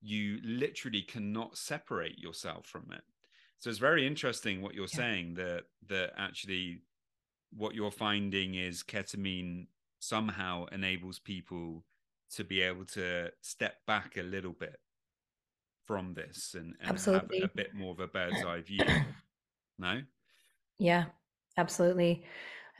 you 0.00 0.38
literally 0.44 1.02
cannot 1.02 1.56
separate 1.56 2.18
yourself 2.18 2.66
from 2.66 2.86
it 2.92 3.02
so 3.58 3.68
it's 3.68 3.78
very 3.78 4.06
interesting 4.06 4.62
what 4.62 4.74
you're 4.74 4.84
yeah. 4.92 4.96
saying 4.96 5.34
that 5.34 5.64
that 5.88 6.12
actually 6.16 6.80
what 7.56 7.74
you're 7.74 7.90
finding 7.90 8.54
is 8.54 8.82
ketamine 8.82 9.66
somehow 9.98 10.66
enables 10.66 11.18
people 11.18 11.82
to 12.34 12.44
be 12.44 12.60
able 12.60 12.84
to 12.84 13.30
step 13.40 13.76
back 13.86 14.16
a 14.16 14.22
little 14.22 14.52
bit 14.52 14.78
from 15.84 16.14
this 16.14 16.54
and, 16.54 16.74
and 16.80 16.98
have 16.98 17.30
a 17.42 17.50
bit 17.54 17.74
more 17.74 17.92
of 17.92 18.00
a 18.00 18.06
bird's 18.06 18.44
eye 18.44 18.60
view 18.60 18.84
no? 19.78 20.02
Yeah 20.78 21.06
absolutely. 21.56 22.24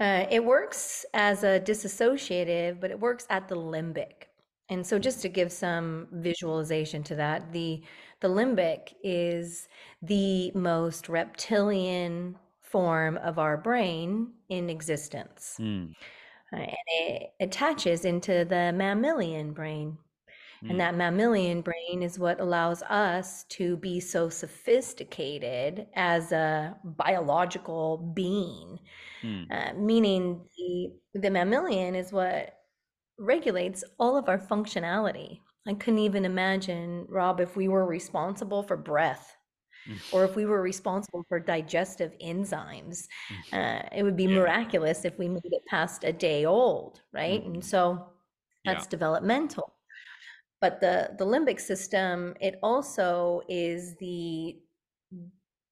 Uh, 0.01 0.27
it 0.31 0.45
works 0.45 1.05
as 1.15 1.43
a 1.43 1.61
disassociative 1.61 2.81
but 2.81 2.91
it 2.91 3.01
works 3.01 3.27
at 3.31 3.49
the 3.49 3.57
limbic. 3.57 4.29
And 4.71 4.87
so 4.87 4.99
just 4.99 5.23
to 5.23 5.29
give 5.29 5.51
some 5.51 6.09
visualization 6.13 7.03
to 7.05 7.15
that, 7.17 7.53
the 7.53 7.83
the 8.21 8.29
limbic 8.29 8.95
is 9.03 9.69
the 10.03 10.51
most 10.53 11.09
reptilian 11.09 12.37
form 12.61 13.17
of 13.19 13.39
our 13.39 13.57
brain 13.57 14.33
in 14.49 14.69
existence. 14.69 15.57
Mm. 15.59 15.95
And 16.53 16.71
it 16.87 17.31
attaches 17.41 18.05
into 18.05 18.45
the 18.45 18.73
mammalian 18.73 19.53
brain. 19.53 19.99
Mm. 20.65 20.71
And 20.71 20.81
that 20.81 20.97
mammalian 20.97 21.61
brain 21.61 22.03
is 22.03 22.19
what 22.19 22.41
allows 22.41 22.83
us 22.83 23.45
to 23.51 23.77
be 23.77 24.01
so 24.01 24.29
sophisticated 24.29 25.87
as 25.95 26.33
a 26.33 26.77
biological 26.85 28.13
being. 28.15 28.79
Mm. 29.23 29.47
Uh, 29.51 29.75
meaning 29.75 30.41
the, 30.57 31.21
the 31.21 31.31
mammalian 31.31 31.95
is 31.95 32.13
what 32.13 32.55
regulates 33.19 33.85
all 33.99 34.17
of 34.17 34.29
our 34.29 34.39
functionality. 34.39 35.41
I 35.67 35.75
couldn't 35.75 35.99
even 35.99 36.25
imagine, 36.25 37.07
Rob, 37.09 37.41
if 37.41 37.57
we 37.57 37.69
were 37.69 37.87
responsible 37.87 38.63
for 38.63 38.77
breath. 38.77 39.37
Or 40.13 40.25
if 40.25 40.37
we 40.37 40.45
were 40.45 40.63
responsible 40.63 41.25
for 41.29 41.41
digestive 41.41 42.13
enzymes. 42.25 43.07
Mm. 43.53 43.85
Uh, 43.85 43.89
it 43.93 44.03
would 44.03 44.17
be 44.17 44.25
yeah. 44.25 44.37
miraculous 44.37 45.05
if 45.05 45.19
we 45.19 45.29
made 45.29 45.43
it 45.45 45.63
past 45.67 46.05
a 46.05 46.13
day 46.13 46.45
old, 46.45 47.01
right? 47.13 47.43
Mm-hmm. 47.43 47.55
And 47.55 47.65
so 47.65 48.11
that's 48.65 48.85
yeah. 48.85 48.91
developmental. 48.91 49.75
But 50.61 50.81
the, 50.81 51.11
the 51.19 51.25
limbic 51.25 51.61
system, 51.61 52.35
it 52.41 52.59
also 52.63 53.43
is 53.49 53.95
the 53.97 54.59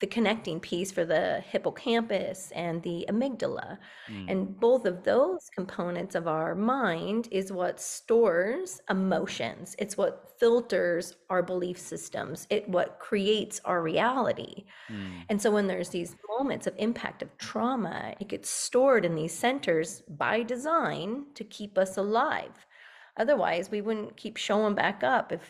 the 0.00 0.06
connecting 0.06 0.60
piece 0.60 0.92
for 0.92 1.06
the 1.06 1.42
hippocampus 1.48 2.52
and 2.54 2.82
the 2.82 3.06
amygdala. 3.08 3.78
Mm. 4.10 4.30
And 4.30 4.60
both 4.60 4.84
of 4.84 5.04
those 5.04 5.48
components 5.54 6.14
of 6.14 6.28
our 6.28 6.54
mind 6.54 7.28
is 7.30 7.50
what 7.50 7.80
stores 7.80 8.80
emotions. 8.90 9.74
It's 9.78 9.96
what 9.96 10.38
filters 10.38 11.14
our 11.30 11.42
belief 11.42 11.78
systems. 11.78 12.46
It 12.50 12.68
what 12.68 12.98
creates 12.98 13.58
our 13.64 13.82
reality. 13.82 14.64
Mm. 14.90 15.24
And 15.30 15.40
so 15.40 15.50
when 15.50 15.66
there's 15.66 15.88
these 15.88 16.14
moments 16.38 16.66
of 16.66 16.74
impact 16.76 17.22
of 17.22 17.36
trauma, 17.38 18.14
it 18.20 18.28
gets 18.28 18.50
stored 18.50 19.06
in 19.06 19.14
these 19.14 19.32
centers 19.32 20.02
by 20.02 20.42
design 20.42 21.24
to 21.34 21.44
keep 21.44 21.78
us 21.78 21.96
alive. 21.96 22.66
Otherwise, 23.16 23.70
we 23.70 23.80
wouldn't 23.80 24.18
keep 24.18 24.36
showing 24.36 24.74
back 24.74 25.02
up 25.02 25.32
if 25.32 25.40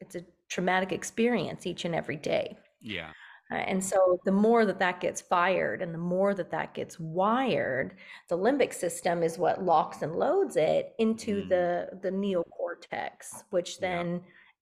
it's 0.00 0.14
a 0.14 0.24
traumatic 0.48 0.92
experience 0.92 1.66
each 1.66 1.84
and 1.84 1.92
every 1.92 2.14
day. 2.16 2.56
Yeah. 2.80 3.10
Uh, 3.50 3.54
and 3.54 3.84
so 3.84 4.18
the 4.24 4.32
more 4.32 4.64
that 4.66 4.80
that 4.80 5.00
gets 5.00 5.20
fired 5.20 5.80
and 5.80 5.94
the 5.94 5.98
more 5.98 6.34
that 6.34 6.50
that 6.50 6.74
gets 6.74 6.98
wired, 6.98 7.94
the 8.28 8.36
limbic 8.36 8.74
system 8.74 9.22
is 9.22 9.38
what 9.38 9.62
locks 9.62 10.02
and 10.02 10.16
loads 10.16 10.56
it 10.56 10.94
into 10.98 11.42
mm. 11.42 11.48
the 11.48 11.88
the 12.02 12.10
neocortex, 12.10 13.44
which 13.50 13.78
then 13.78 14.14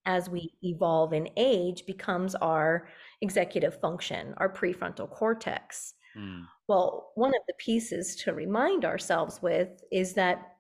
yeah. 0.07 0.17
as 0.17 0.29
we 0.29 0.53
evolve 0.63 1.15
in 1.15 1.29
age 1.37 1.87
becomes 1.87 2.35
our 2.37 2.89
executive 3.23 3.81
function, 3.81 4.35
our 4.37 4.53
prefrontal 4.53 5.09
cortex. 5.09 5.95
Mm. 6.17 6.45
Well, 6.69 7.13
one 7.15 7.31
of 7.31 7.43
the 7.49 7.55
pieces 7.59 8.17
to 8.17 8.35
remind 8.35 8.85
ourselves 8.85 9.41
with 9.41 9.83
is 9.91 10.13
that 10.15 10.55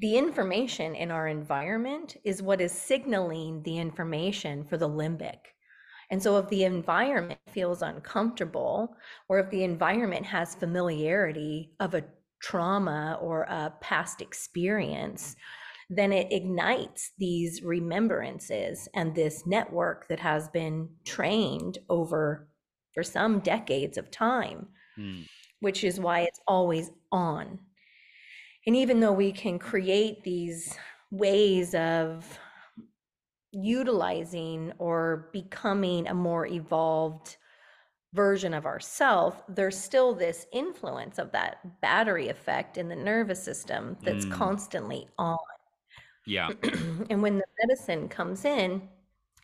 the 0.00 0.16
information 0.18 0.94
in 0.94 1.10
our 1.10 1.28
environment 1.28 2.16
is 2.24 2.42
what 2.42 2.60
is 2.60 2.72
signaling 2.72 3.62
the 3.62 3.78
information 3.78 4.64
for 4.64 4.76
the 4.76 4.88
limbic. 4.88 5.38
And 6.12 6.22
so, 6.22 6.36
if 6.36 6.48
the 6.50 6.64
environment 6.64 7.40
feels 7.48 7.80
uncomfortable, 7.80 8.94
or 9.30 9.38
if 9.38 9.48
the 9.48 9.64
environment 9.64 10.26
has 10.26 10.54
familiarity 10.54 11.72
of 11.80 11.94
a 11.94 12.04
trauma 12.42 13.18
or 13.18 13.44
a 13.44 13.72
past 13.80 14.20
experience, 14.20 15.36
then 15.88 16.12
it 16.12 16.30
ignites 16.30 17.12
these 17.16 17.62
remembrances 17.62 18.90
and 18.94 19.14
this 19.14 19.46
network 19.46 20.06
that 20.08 20.20
has 20.20 20.50
been 20.50 20.90
trained 21.06 21.78
over 21.88 22.46
for 22.92 23.02
some 23.02 23.38
decades 23.40 23.96
of 23.96 24.10
time, 24.10 24.68
mm. 24.98 25.24
which 25.60 25.82
is 25.82 25.98
why 25.98 26.20
it's 26.20 26.40
always 26.46 26.90
on. 27.10 27.58
And 28.66 28.76
even 28.76 29.00
though 29.00 29.12
we 29.12 29.32
can 29.32 29.58
create 29.58 30.24
these 30.24 30.76
ways 31.10 31.74
of 31.74 32.38
utilizing 33.52 34.72
or 34.78 35.28
becoming 35.32 36.08
a 36.08 36.14
more 36.14 36.46
evolved 36.46 37.36
version 38.14 38.54
of 38.54 38.66
ourself, 38.66 39.42
there's 39.48 39.78
still 39.78 40.14
this 40.14 40.46
influence 40.52 41.18
of 41.18 41.32
that 41.32 41.80
battery 41.80 42.28
effect 42.28 42.78
in 42.78 42.88
the 42.88 42.96
nervous 42.96 43.42
system 43.42 43.96
that's 44.02 44.26
Mm. 44.26 44.32
constantly 44.32 45.08
on. 45.18 45.38
Yeah. 46.26 46.50
and 47.10 47.22
when 47.22 47.38
the 47.38 47.44
medicine 47.62 48.08
comes 48.08 48.44
in, 48.44 48.88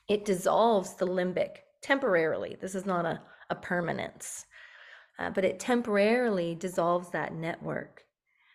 it 0.09 0.25
dissolves 0.25 0.95
the 0.95 1.07
limbic 1.07 1.59
temporarily. 1.83 2.57
This 2.61 2.75
is 2.75 2.87
not 2.87 3.07
a, 3.07 3.21
a 3.51 3.55
permanence, 3.55 4.47
uh, 5.19 5.31
but 5.31 5.45
it 5.45 5.61
temporarily 5.61 6.55
dissolves 6.55 7.11
that 7.11 7.35
network, 7.35 8.05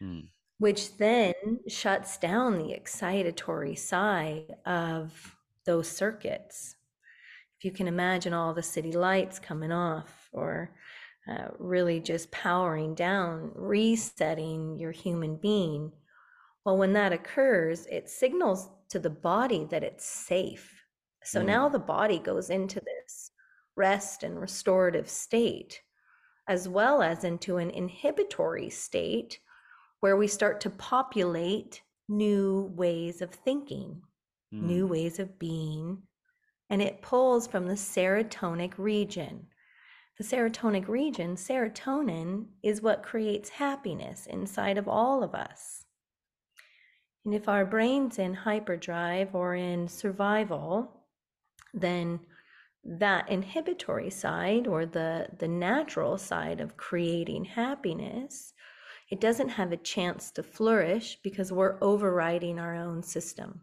Mm. 0.01 0.29
which 0.59 0.97
then 0.97 1.33
shuts 1.67 2.17
down 2.17 2.57
the 2.57 2.73
excitatory 2.79 3.77
side 3.77 4.55
of 4.65 5.35
those 5.65 5.87
circuits. 5.87 6.75
If 7.57 7.65
you 7.65 7.71
can 7.71 7.87
imagine 7.87 8.33
all 8.33 8.53
the 8.53 8.63
city 8.63 8.91
lights 8.91 9.39
coming 9.39 9.71
off 9.71 10.29
or 10.31 10.75
uh, 11.29 11.47
really 11.57 11.99
just 11.99 12.31
powering 12.31 12.95
down, 12.95 13.51
resetting 13.55 14.77
your 14.77 14.91
human 14.91 15.37
being. 15.37 15.91
Well, 16.65 16.77
when 16.77 16.93
that 16.93 17.13
occurs, 17.13 17.85
it 17.87 18.09
signals 18.09 18.69
to 18.89 18.99
the 18.99 19.09
body 19.09 19.65
that 19.71 19.83
it's 19.83 20.05
safe. 20.05 20.83
So 21.23 21.41
Mm. 21.41 21.45
now 21.45 21.69
the 21.69 21.79
body 21.79 22.19
goes 22.19 22.49
into 22.49 22.81
this 22.81 23.31
rest 23.75 24.23
and 24.23 24.39
restorative 24.39 25.09
state, 25.09 25.81
as 26.47 26.67
well 26.67 27.01
as 27.01 27.23
into 27.23 27.57
an 27.57 27.71
inhibitory 27.71 28.69
state 28.69 29.39
where 30.01 30.17
we 30.17 30.27
start 30.27 30.59
to 30.61 30.69
populate 30.69 31.81
new 32.09 32.71
ways 32.75 33.21
of 33.21 33.31
thinking, 33.31 34.01
new 34.59 34.85
Mm. 34.85 34.89
ways 34.89 35.19
of 35.19 35.39
being, 35.39 36.03
and 36.69 36.81
it 36.81 37.01
pulls 37.01 37.47
from 37.47 37.67
the 37.67 37.75
serotonic 37.75 38.77
region. 38.77 39.47
The 40.17 40.23
serotonic 40.23 40.87
region, 40.87 41.35
serotonin, 41.35 42.47
is 42.61 42.81
what 42.81 43.03
creates 43.03 43.49
happiness 43.49 44.27
inside 44.27 44.77
of 44.77 44.87
all 44.87 45.23
of 45.23 45.33
us. 45.33 45.85
And 47.25 47.33
if 47.33 47.47
our 47.47 47.65
brain's 47.65 48.19
in 48.19 48.33
hyperdrive 48.33 49.33
or 49.33 49.55
in 49.55 49.87
survival, 49.87 51.07
then 51.73 52.19
that 52.83 53.29
inhibitory 53.29 54.09
side 54.09 54.67
or 54.67 54.85
the, 54.85 55.29
the 55.39 55.47
natural 55.47 56.17
side 56.17 56.59
of 56.59 56.77
creating 56.77 57.45
happiness, 57.45 58.53
it 59.09 59.21
doesn't 59.21 59.49
have 59.49 59.71
a 59.71 59.77
chance 59.77 60.31
to 60.31 60.43
flourish 60.43 61.17
because 61.23 61.51
we're 61.51 61.77
overriding 61.81 62.59
our 62.59 62.75
own 62.75 63.01
system. 63.01 63.61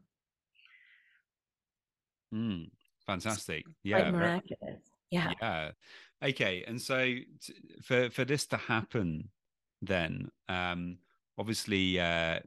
Mm. 2.32 2.70
Fantastic. 3.06 3.64
Quite 3.64 3.74
Yeah. 3.84 4.10
miraculous. 4.10 4.80
Yeah. 5.10 5.32
Yeah. 5.40 5.70
Okay. 6.22 6.64
And 6.66 6.80
so 6.80 7.04
t- 7.04 7.54
for 7.82 8.10
for 8.10 8.24
this 8.24 8.46
to 8.48 8.56
happen, 8.56 9.30
then 9.82 10.30
um, 10.48 10.98
obviously 11.38 11.98
uh, 11.98 12.40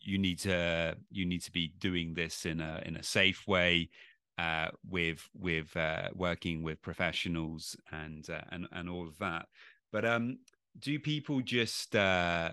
you 0.00 0.18
need 0.18 0.38
to 0.40 0.96
you 1.10 1.24
need 1.26 1.42
to 1.42 1.52
be 1.52 1.68
doing 1.78 2.14
this 2.14 2.46
in 2.46 2.60
a 2.60 2.82
in 2.86 2.96
a 2.96 3.02
safe 3.02 3.46
way, 3.48 3.90
uh, 4.38 4.68
with 4.88 5.28
with 5.34 5.76
uh, 5.76 6.10
working 6.14 6.62
with 6.62 6.80
professionals 6.82 7.76
and 7.90 8.28
uh, 8.30 8.42
and 8.50 8.68
and 8.72 8.88
all 8.88 9.08
of 9.08 9.18
that. 9.18 9.46
But 9.90 10.04
um, 10.04 10.38
do 10.78 10.98
people 11.00 11.40
just 11.40 11.96
uh, 11.96 12.52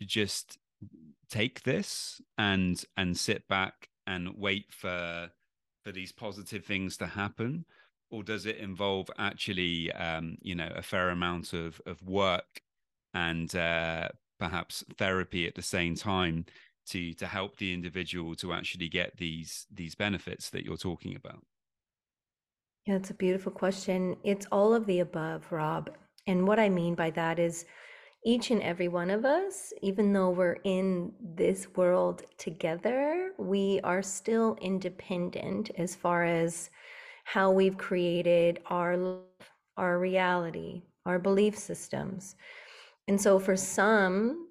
just 0.00 0.58
take 1.30 1.62
this 1.62 2.20
and 2.38 2.82
and 2.96 3.16
sit 3.16 3.46
back 3.48 3.88
and 4.06 4.34
wait 4.36 4.72
for 4.72 5.30
for 5.84 5.92
these 5.92 6.12
positive 6.12 6.64
things 6.64 6.96
to 6.98 7.06
happen? 7.06 7.64
or 8.12 8.22
does 8.22 8.46
it 8.46 8.58
involve 8.58 9.10
actually 9.18 9.90
um, 9.92 10.36
you 10.40 10.54
know 10.54 10.70
a 10.76 10.82
fair 10.82 11.08
amount 11.08 11.52
of 11.52 11.80
of 11.86 12.00
work 12.02 12.62
and 13.14 13.56
uh, 13.56 14.08
perhaps 14.38 14.84
therapy 14.96 15.46
at 15.48 15.56
the 15.56 15.62
same 15.62 15.96
time 15.96 16.44
to 16.86 17.12
to 17.14 17.26
help 17.26 17.56
the 17.56 17.72
individual 17.72 18.36
to 18.36 18.52
actually 18.52 18.88
get 18.88 19.16
these 19.16 19.66
these 19.74 19.96
benefits 19.96 20.50
that 20.50 20.64
you're 20.64 20.76
talking 20.76 21.16
about 21.16 21.42
Yeah, 22.86 22.96
it's 22.96 23.10
a 23.10 23.14
beautiful 23.14 23.52
question. 23.52 24.16
It's 24.24 24.46
all 24.50 24.74
of 24.74 24.86
the 24.86 25.00
above, 25.00 25.50
Rob. 25.50 25.90
And 26.26 26.46
what 26.46 26.58
I 26.58 26.68
mean 26.68 26.94
by 26.94 27.10
that 27.10 27.38
is 27.38 27.64
each 28.24 28.50
and 28.50 28.62
every 28.62 28.88
one 28.88 29.10
of 29.10 29.24
us, 29.24 29.72
even 29.82 30.12
though 30.12 30.30
we're 30.30 30.58
in 30.64 31.12
this 31.20 31.66
world 31.74 32.22
together, 32.38 33.32
we 33.36 33.80
are 33.82 34.02
still 34.02 34.56
independent 34.60 35.70
as 35.76 35.94
far 35.96 36.24
as 36.24 36.70
how 37.24 37.50
we've 37.50 37.78
created 37.78 38.60
our 38.66 39.20
our 39.76 39.98
reality, 39.98 40.82
our 41.06 41.18
belief 41.18 41.56
systems. 41.56 42.36
And 43.08 43.20
so 43.20 43.38
for 43.38 43.56
some, 43.56 44.48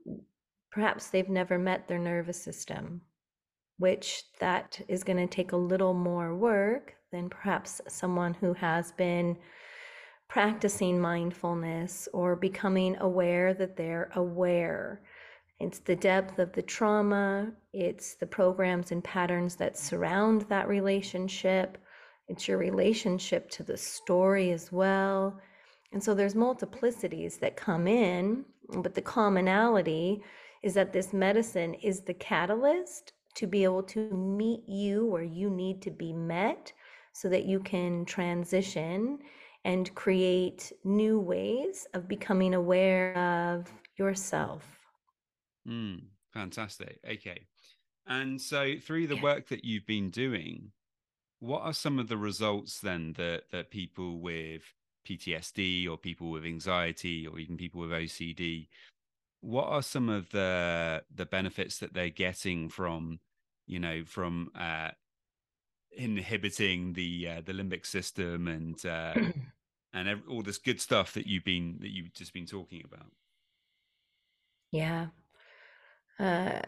perhaps 0.71 1.09
they've 1.09 1.29
never 1.29 1.59
met 1.59 1.87
their 1.87 1.99
nervous 1.99 2.41
system, 2.41 3.01
which 3.77 4.23
that 4.39 4.81
is 4.87 5.03
going 5.03 5.17
to 5.17 5.27
take 5.27 5.51
a 5.51 5.57
little 5.57 5.93
more 5.93 6.35
work 6.35 6.95
than 7.11 7.29
perhaps 7.29 7.81
someone 7.87 8.33
who 8.33 8.53
has 8.53 8.91
been 8.93 9.37
practicing 10.31 10.97
mindfulness 10.97 12.07
or 12.13 12.37
becoming 12.37 12.95
aware 13.01 13.53
that 13.53 13.75
they're 13.75 14.09
aware. 14.15 15.01
It's 15.59 15.79
the 15.79 15.95
depth 15.97 16.39
of 16.39 16.53
the 16.53 16.61
trauma, 16.61 17.51
it's 17.73 18.15
the 18.15 18.25
programs 18.25 18.93
and 18.93 19.03
patterns 19.03 19.57
that 19.57 19.77
surround 19.77 20.43
that 20.43 20.69
relationship, 20.69 21.77
it's 22.29 22.47
your 22.47 22.57
relationship 22.57 23.49
to 23.49 23.63
the 23.63 23.75
story 23.75 24.51
as 24.51 24.71
well. 24.71 25.37
And 25.91 26.01
so 26.01 26.13
there's 26.13 26.33
multiplicities 26.33 27.37
that 27.39 27.57
come 27.57 27.85
in, 27.85 28.45
but 28.69 28.95
the 28.95 29.01
commonality 29.01 30.23
is 30.63 30.73
that 30.75 30.93
this 30.93 31.11
medicine 31.11 31.73
is 31.73 32.03
the 32.03 32.13
catalyst 32.13 33.11
to 33.35 33.47
be 33.47 33.65
able 33.65 33.83
to 33.83 34.09
meet 34.11 34.63
you 34.65 35.07
where 35.07 35.23
you 35.23 35.49
need 35.49 35.81
to 35.81 35.91
be 35.91 36.13
met 36.13 36.71
so 37.11 37.27
that 37.27 37.43
you 37.43 37.59
can 37.59 38.05
transition 38.05 39.19
and 39.65 39.93
create 39.95 40.71
new 40.83 41.19
ways 41.19 41.87
of 41.93 42.07
becoming 42.07 42.53
aware 42.53 43.15
of 43.17 43.71
yourself. 43.97 44.63
mm, 45.67 46.01
fantastic 46.33 46.99
okay 47.07 47.47
and 48.07 48.41
so 48.41 48.75
through 48.79 49.07
the 49.07 49.15
Yeah. 49.15 49.23
work 49.23 49.47
that 49.49 49.65
you've 49.65 49.85
been 49.85 50.09
doing 50.09 50.71
what 51.39 51.61
are 51.61 51.73
some 51.73 51.99
of 51.99 52.07
the 52.09 52.17
results 52.17 52.79
then 52.81 53.13
that 53.13 53.43
that 53.51 53.71
people 53.71 54.19
with 54.19 54.63
PTSD 55.07 55.87
or 55.89 55.97
people 55.97 56.31
with 56.31 56.45
anxiety 56.45 57.27
or 57.27 57.39
even 57.39 57.57
people 57.57 57.81
with 57.81 57.91
OCD 57.91 58.69
what 59.41 59.67
are 59.67 59.83
some 59.83 60.09
of 60.09 60.29
the 60.31 61.03
the 61.13 61.25
benefits 61.25 61.79
that 61.79 61.93
they're 61.93 62.09
getting 62.09 62.69
from 62.69 63.19
you 63.67 63.79
know 63.79 64.03
from 64.05 64.51
uh 64.55 64.91
inhibiting 65.93 66.93
the 66.93 67.27
uh, 67.29 67.41
the 67.41 67.53
limbic 67.53 67.85
system 67.85 68.47
and 68.47 68.85
uh 68.85 69.17
and 69.93 70.07
ev- 70.07 70.23
all 70.29 70.41
this 70.41 70.57
good 70.57 70.79
stuff 70.81 71.13
that 71.13 71.27
you've 71.27 71.43
been 71.45 71.77
that 71.81 71.91
you've 71.91 72.13
just 72.13 72.33
been 72.33 72.45
talking 72.45 72.81
about 72.85 73.11
Yeah. 74.71 75.07
Uh, 76.19 76.61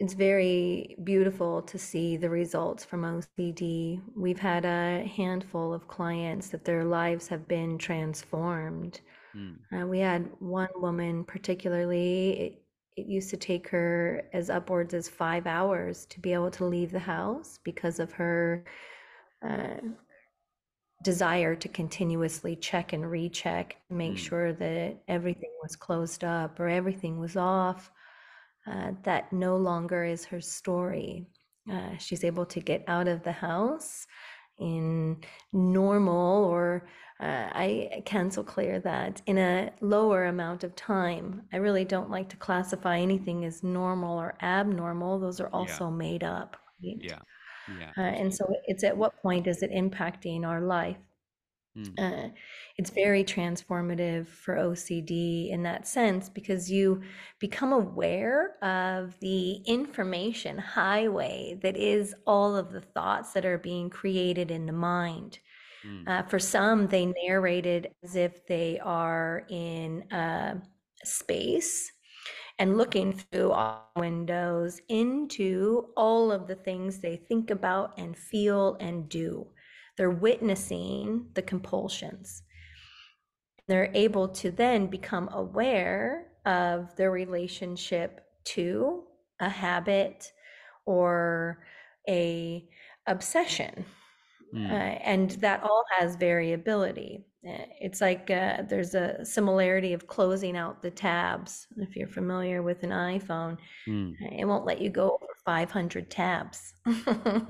it's 0.00 0.14
very 0.14 0.96
beautiful 1.04 1.62
to 1.62 1.78
see 1.78 2.16
the 2.16 2.30
results 2.30 2.84
from 2.84 3.04
OCD. 3.04 4.00
We've 4.16 4.38
had 4.40 4.64
a 4.66 5.04
handful 5.06 5.74
of 5.74 5.88
clients 5.88 6.50
that 6.50 6.64
their 6.64 6.84
lives 6.84 7.28
have 7.28 7.48
been 7.48 7.78
transformed. 7.78 9.00
Mm, 9.34 9.58
Uh, 9.72 9.86
we 9.86 10.00
had 10.00 10.30
one 10.40 10.70
woman 10.76 11.24
particularly, 11.24 12.60
it, 12.98 13.06
used 13.06 13.30
to 13.30 13.36
take 13.36 13.68
her 13.68 14.24
as 14.32 14.50
upwards 14.50 14.94
as 14.94 15.08
five 15.08 15.46
hours 15.46 16.06
to 16.06 16.20
be 16.20 16.32
able 16.32 16.50
to 16.52 16.64
leave 16.64 16.90
the 16.92 16.98
house 16.98 17.58
because 17.64 17.98
of 18.00 18.12
her 18.12 18.64
uh, 19.42 19.80
desire 21.04 21.54
to 21.54 21.68
continuously 21.68 22.56
check 22.56 22.92
and 22.92 23.08
recheck, 23.10 23.76
to 23.88 23.94
make 23.94 24.14
Mm. 24.14 24.18
sure 24.28 24.52
that 24.52 24.96
everything 25.06 25.52
was 25.62 25.76
closed 25.76 26.24
up 26.24 26.58
or 26.60 26.68
everything 26.68 27.18
was 27.18 27.36
off. 27.36 27.90
Uh, 28.66 28.92
that 29.04 29.32
no 29.32 29.56
longer 29.56 30.04
is 30.04 30.24
her 30.26 30.40
story. 30.40 31.26
Uh, 31.70 31.96
she's 31.98 32.24
able 32.24 32.46
to 32.46 32.60
get 32.60 32.82
out 32.88 33.08
of 33.08 33.22
the 33.22 33.32
house 33.32 34.06
in 34.58 35.18
normal, 35.52 36.44
or 36.44 36.88
uh, 37.20 37.48
I 37.52 38.02
cancel 38.04 38.44
clear 38.44 38.80
that 38.80 39.22
in 39.26 39.38
a 39.38 39.72
lower 39.80 40.26
amount 40.26 40.64
of 40.64 40.76
time. 40.76 41.42
I 41.52 41.56
really 41.56 41.84
don't 41.84 42.10
like 42.10 42.28
to 42.30 42.36
classify 42.36 42.98
anything 42.98 43.44
as 43.44 43.62
normal 43.62 44.18
or 44.18 44.34
abnormal. 44.42 45.18
Those 45.18 45.40
are 45.40 45.48
also 45.48 45.90
made 45.90 46.22
up. 46.24 46.56
right? 46.82 46.96
yeah 47.00 47.18
yeah 47.80 47.90
Uh, 47.98 48.02
and 48.02 48.34
so 48.34 48.46
it's 48.66 48.84
at 48.84 48.96
what 48.96 49.20
point 49.20 49.46
is 49.46 49.62
it 49.62 49.70
impacting 49.72 50.46
our 50.46 50.60
life? 50.60 50.96
Mm. 51.76 51.98
Uh, 51.98 52.28
it's 52.76 52.90
very 52.90 53.22
transformative 53.24 54.26
for 54.28 54.56
OCD 54.56 55.50
in 55.50 55.62
that 55.64 55.86
sense 55.86 56.28
because 56.28 56.70
you 56.70 57.02
become 57.38 57.72
aware 57.72 58.56
of 58.62 59.18
the 59.20 59.56
information 59.66 60.58
highway 60.58 61.58
that 61.62 61.76
is 61.76 62.14
all 62.26 62.56
of 62.56 62.72
the 62.72 62.80
thoughts 62.80 63.32
that 63.32 63.44
are 63.44 63.58
being 63.58 63.90
created 63.90 64.50
in 64.50 64.66
the 64.66 64.72
mind. 64.72 65.38
Mm. 65.86 66.08
Uh, 66.08 66.22
for 66.24 66.38
some, 66.38 66.88
they 66.88 67.06
narrate 67.24 67.66
it 67.66 67.92
as 68.02 68.16
if 68.16 68.46
they 68.46 68.78
are 68.80 69.46
in 69.48 70.10
uh, 70.12 70.60
space 71.04 71.92
and 72.58 72.76
looking 72.76 73.12
through 73.12 73.52
all 73.52 73.90
windows 73.96 74.80
into 74.88 75.86
all 75.96 76.32
of 76.32 76.46
the 76.48 76.56
things 76.56 76.98
they 76.98 77.16
think 77.16 77.50
about 77.50 77.94
and 77.98 78.16
feel 78.16 78.76
and 78.80 79.08
do. 79.08 79.46
They're 79.98 80.10
witnessing 80.10 81.26
the 81.34 81.42
compulsions. 81.42 82.44
They're 83.66 83.90
able 83.92 84.28
to 84.28 84.50
then 84.50 84.86
become 84.86 85.28
aware 85.32 86.28
of 86.46 86.94
their 86.96 87.10
relationship 87.10 88.22
to 88.44 89.02
a 89.40 89.48
habit 89.48 90.32
or 90.86 91.64
a 92.08 92.66
obsession. 93.06 93.84
Mm. 94.54 94.70
Uh, 94.70 94.74
and 95.04 95.30
that 95.42 95.62
all 95.62 95.84
has 95.98 96.16
variability. 96.16 97.26
Uh, 97.46 97.66
It's 97.80 98.00
like 98.00 98.30
uh, 98.30 98.62
there's 98.68 98.94
a 98.94 99.24
similarity 99.24 99.92
of 99.92 100.08
closing 100.08 100.56
out 100.56 100.82
the 100.82 100.90
tabs. 100.90 101.68
If 101.76 101.94
you're 101.94 102.08
familiar 102.08 102.62
with 102.62 102.82
an 102.82 102.90
iPhone, 102.90 103.58
Mm. 103.86 104.14
it 104.32 104.44
won't 104.44 104.64
let 104.66 104.80
you 104.80 104.90
go 104.90 105.10
over 105.22 105.34
500 105.44 106.10
tabs. 106.10 106.74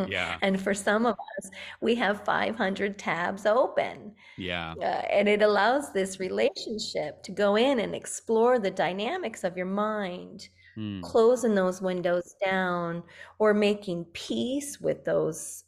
Yeah. 0.06 0.36
And 0.42 0.60
for 0.60 0.74
some 0.74 1.06
of 1.06 1.14
us, 1.38 1.50
we 1.80 1.94
have 1.96 2.24
500 2.24 2.98
tabs 2.98 3.46
open. 3.46 4.14
Yeah. 4.36 4.74
Uh, 4.80 4.84
and 5.10 5.26
it 5.28 5.42
allows 5.42 5.92
this 5.92 6.20
relationship 6.20 7.22
to 7.22 7.32
go 7.32 7.56
in 7.56 7.80
and 7.80 7.94
explore 7.94 8.58
the 8.58 8.70
dynamics 8.70 9.42
of 9.44 9.56
your 9.56 9.66
mind, 9.66 10.48
Mm. 10.76 11.02
closing 11.02 11.54
those 11.56 11.80
windows 11.82 12.36
down 12.44 13.02
or 13.40 13.52
making 13.54 14.04
peace 14.12 14.78
with 14.80 15.04
those 15.04 15.64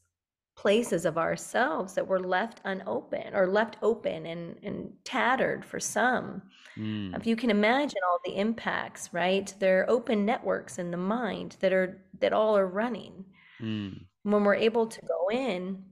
places 0.60 1.06
of 1.06 1.16
ourselves 1.16 1.94
that 1.94 2.06
were 2.06 2.20
left 2.20 2.60
unopened 2.64 3.34
or 3.34 3.46
left 3.46 3.78
open 3.80 4.26
and, 4.26 4.56
and 4.62 4.92
tattered 5.04 5.64
for 5.64 5.80
some. 5.80 6.42
Mm. 6.76 7.16
If 7.16 7.26
you 7.26 7.34
can 7.34 7.48
imagine 7.48 8.00
all 8.06 8.20
the 8.26 8.36
impacts, 8.38 9.08
right? 9.14 9.48
There 9.58 9.80
are 9.80 9.90
open 9.90 10.26
networks 10.26 10.78
in 10.78 10.90
the 10.90 10.98
mind 10.98 11.56
that 11.60 11.72
are 11.72 12.04
that 12.20 12.34
all 12.34 12.58
are 12.58 12.66
running. 12.66 13.24
Mm. 13.58 14.04
When 14.22 14.44
we're 14.44 14.66
able 14.70 14.86
to 14.86 15.00
go 15.14 15.28
in 15.32 15.82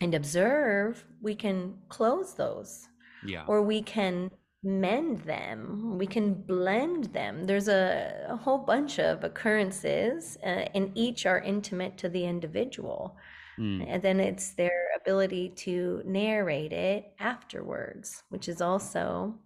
and 0.00 0.12
observe, 0.12 1.04
we 1.22 1.36
can 1.36 1.58
close 1.88 2.34
those 2.34 2.88
Yeah. 3.24 3.44
or 3.46 3.62
we 3.62 3.80
can 3.80 4.30
mend 4.62 5.18
them 5.20 5.96
we 5.96 6.06
can 6.08 6.34
blend 6.34 7.04
them 7.18 7.44
there's 7.46 7.68
a, 7.68 8.26
a 8.28 8.36
whole 8.36 8.58
bunch 8.58 8.98
of 8.98 9.22
occurrences 9.22 10.36
uh, 10.42 10.64
and 10.74 10.90
each 10.96 11.24
are 11.24 11.38
intimate 11.54 11.96
to 11.96 12.08
the 12.08 12.24
individual 12.24 13.16
Mm. 13.58 13.86
and 13.88 14.02
then 14.02 14.20
it's 14.20 14.54
their 14.54 14.88
ability 14.96 15.50
to 15.50 16.02
narrate 16.04 16.72
it 16.72 17.14
afterwards 17.18 18.22
which 18.28 18.48
is 18.48 18.60
also 18.60 19.38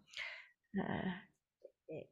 uh, 0.81 1.11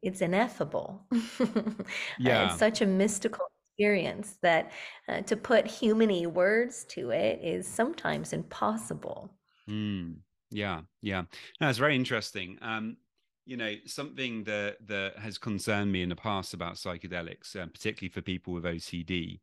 it's 0.02 0.20
ineffable 0.20 1.06
Uh, 1.12 1.84
Yeah. 2.18 2.44
it's 2.46 2.58
such 2.58 2.80
a 2.82 2.86
mystical 2.86 3.46
experience 3.72 4.38
that 4.42 4.72
uh, 5.08 5.22
to 5.22 5.36
put 5.36 5.64
humany 5.66 6.26
words 6.26 6.84
to 6.86 7.10
it 7.10 7.40
is 7.42 7.66
sometimes 7.66 8.32
impossible 8.32 9.30
Mm, 9.68 10.16
yeah, 10.50 10.82
yeah. 11.02 11.24
No, 11.60 11.68
it's 11.68 11.78
very 11.78 11.94
interesting. 11.94 12.58
Um, 12.62 12.96
you 13.44 13.56
know, 13.56 13.74
something 13.86 14.44
that 14.44 14.86
that 14.86 15.18
has 15.18 15.38
concerned 15.38 15.90
me 15.92 16.02
in 16.02 16.08
the 16.08 16.16
past 16.16 16.54
about 16.54 16.74
psychedelics, 16.74 17.56
uh, 17.56 17.66
particularly 17.66 18.10
for 18.12 18.22
people 18.22 18.52
with 18.54 18.64
OCD, 18.66 19.40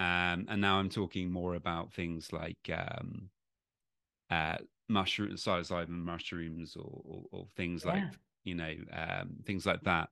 um, 0.00 0.46
and 0.50 0.62
now 0.62 0.78
I'm 0.80 0.90
talking 0.90 1.32
more 1.32 1.56
about 1.56 1.92
things 1.94 2.32
like 2.32 2.70
um, 2.72 3.30
uh, 4.30 4.58
mushroom, 4.88 5.32
psilocybin 5.32 5.88
mushrooms, 5.90 6.76
or, 6.76 7.02
or, 7.04 7.24
or 7.32 7.46
things 7.56 7.84
like 7.84 8.06
you 8.44 8.54
know 8.54 8.74
um, 8.92 9.38
things 9.44 9.66
like 9.66 9.82
that. 9.84 10.10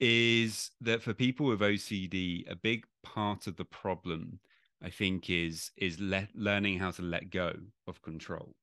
Is 0.00 0.72
that 0.80 1.02
for 1.02 1.14
people 1.14 1.46
with 1.46 1.62
OCD, 1.62 2.44
a 2.48 2.56
big 2.56 2.86
part 3.02 3.46
of 3.46 3.56
the 3.56 3.64
problem, 3.64 4.40
I 4.82 4.90
think, 4.90 5.30
is 5.30 5.72
is 5.76 6.00
let, 6.00 6.34
learning 6.34 6.78
how 6.78 6.90
to 6.92 7.02
let 7.02 7.30
go 7.30 7.54
of 7.86 8.02
control 8.02 8.56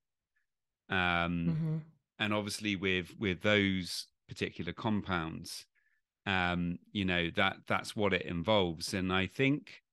um, 0.89 1.61
Mhm. 1.61 1.81
and 2.19 2.33
obviously 2.33 2.75
with 2.75 3.17
with 3.19 3.41
those 3.41 4.07
particular 4.27 4.73
compounds 4.73 5.65
um 6.27 6.79
you 6.93 7.05
know 7.05 7.29
that 7.31 7.57
that's 7.67 7.95
what 7.95 8.13
it 8.13 8.23
involves 8.23 8.93
and 8.93 9.13
i 9.13 9.27
think 9.27 9.83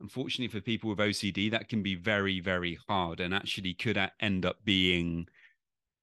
unfortunately 0.00 0.48
for 0.48 0.62
people 0.64 0.90
with 0.90 0.98
ocd 0.98 1.50
that 1.50 1.68
can 1.68 1.82
be 1.82 1.94
very 1.94 2.40
very 2.40 2.78
hard 2.88 3.20
and 3.20 3.34
actually 3.34 3.74
could 3.74 3.98
end 4.20 4.44
up 4.46 4.64
being 4.64 5.26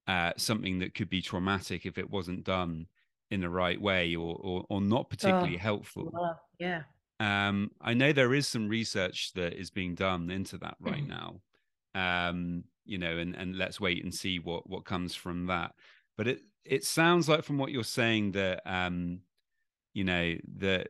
uh 0.08 0.34
something 0.38 0.80
that 0.80 0.96
could 0.96 1.10
be 1.10 1.22
traumatic 1.22 1.86
if 1.86 1.98
it 1.98 2.10
wasn't 2.10 2.44
done 2.44 2.88
in 3.32 3.42
the 3.42 3.50
right 3.50 3.82
way 3.82 4.16
or 4.16 4.36
or, 4.42 4.66
or 4.70 4.82
not 4.82 5.10
particularly 5.10 5.58
Oh, 5.58 5.60
helpful 5.60 6.14
Well, 6.14 6.40
yeah 6.60 6.86
um, 7.20 7.72
I 7.80 7.94
know 7.94 8.12
there 8.12 8.34
is 8.34 8.48
some 8.48 8.68
research 8.68 9.34
that 9.34 9.54
is 9.54 9.72
being 9.72 9.96
done 9.96 10.30
into 10.30 10.58
that 10.60 10.76
right 10.80 11.04
Mhm. 11.04 11.08
now. 11.08 11.42
Um, 11.94 12.66
you 12.84 12.98
know, 12.98 13.18
and 13.18 13.36
and 13.36 13.58
let's 13.58 13.80
wait 13.80 14.04
and 14.04 14.14
see 14.14 14.40
what 14.40 14.70
what 14.70 14.86
comes 14.86 15.16
from 15.16 15.48
that. 15.48 15.76
But 16.18 16.28
it 16.28 16.42
it 16.66 16.84
sounds 16.84 17.30
like 17.30 17.44
from 17.44 17.58
what 17.58 17.72
you're 17.72 17.84
saying 17.84 18.34
that 18.34 18.62
um, 18.66 19.22
you 19.94 20.04
know, 20.06 20.38
that 20.58 20.90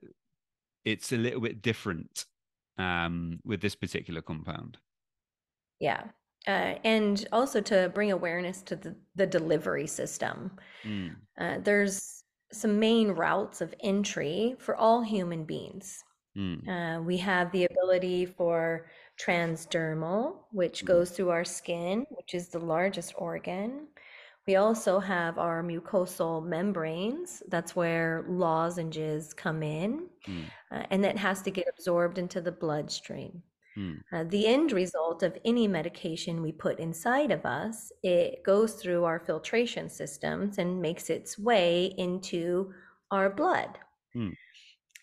it's 0.85 1.11
a 1.13 1.17
little 1.17 1.41
bit 1.41 1.61
different 1.61 2.25
um 2.77 3.39
with 3.45 3.61
this 3.61 3.75
particular 3.75 4.21
compound. 4.21 4.79
Yeah. 5.79 6.09
Uh, 6.47 6.77
and 6.83 7.27
also 7.31 7.59
to 7.61 7.91
bring 7.93 8.11
awareness 8.11 8.61
to 8.63 8.75
the, 8.75 8.95
the 9.15 9.25
delivery 9.25 9.87
system. 9.87 10.57
Mm, 10.85 11.25
Uh, 11.37 11.59
there's 11.59 12.23
some 12.51 12.79
main 12.79 13.09
routes 13.11 13.61
of 13.61 13.75
entry 13.81 14.55
for 14.59 14.75
all 14.75 15.01
human 15.03 15.45
beings. 15.45 16.03
mm, 16.35 16.69
Uh, 16.69 17.01
we 17.03 17.17
have 17.17 17.51
the 17.51 17.65
ability 17.65 18.25
for 18.27 18.89
transdermal, 19.19 20.45
which 20.51 20.83
Mhm. 20.83 20.85
goes 20.85 21.11
through 21.11 21.29
our 21.31 21.45
skin, 21.45 22.05
which 22.11 22.33
is 22.35 22.49
the 22.49 22.59
largest 22.59 23.13
organ. 23.17 23.89
We 24.47 24.55
also 24.57 24.99
have 24.99 25.37
our 25.39 25.63
mucosal 25.63 26.45
membranes. 26.45 27.41
That's 27.47 27.75
where 27.75 28.25
lozenges 28.27 29.33
come 29.33 29.63
in, 29.63 30.09
mm, 30.27 30.51
uh, 30.71 30.85
and 30.91 31.03
that 31.03 31.17
has 31.17 31.41
to 31.43 31.51
get 31.51 31.67
absorbed 31.69 32.17
into 32.17 32.41
the 32.41 32.51
bloodstream. 32.51 33.43
mm, 33.77 34.03
Uh, 34.11 34.23
the 34.25 34.47
end 34.47 34.71
result 34.71 35.23
of 35.23 35.37
any 35.45 35.67
medication 35.67 36.41
we 36.41 36.51
put 36.51 36.79
inside 36.79 37.31
of 37.31 37.45
us, 37.45 37.91
it 38.03 38.43
goes 38.43 38.75
through 38.75 39.03
our 39.03 39.19
filtration 39.19 39.89
systems 39.89 40.57
and 40.59 40.81
makes 40.81 41.09
its 41.09 41.37
way 41.39 41.93
into 41.97 42.73
our 43.11 43.29
blood. 43.29 43.79
Hmm. 44.13 44.31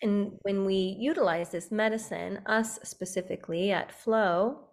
And 0.01 0.37
when 0.43 0.65
we 0.65 0.75
utilize 0.99 1.49
this 1.51 1.71
medicine, 1.71 2.41
us 2.45 2.79
specifically 2.83 3.71
at 3.71 3.91
Flow, 3.91 4.69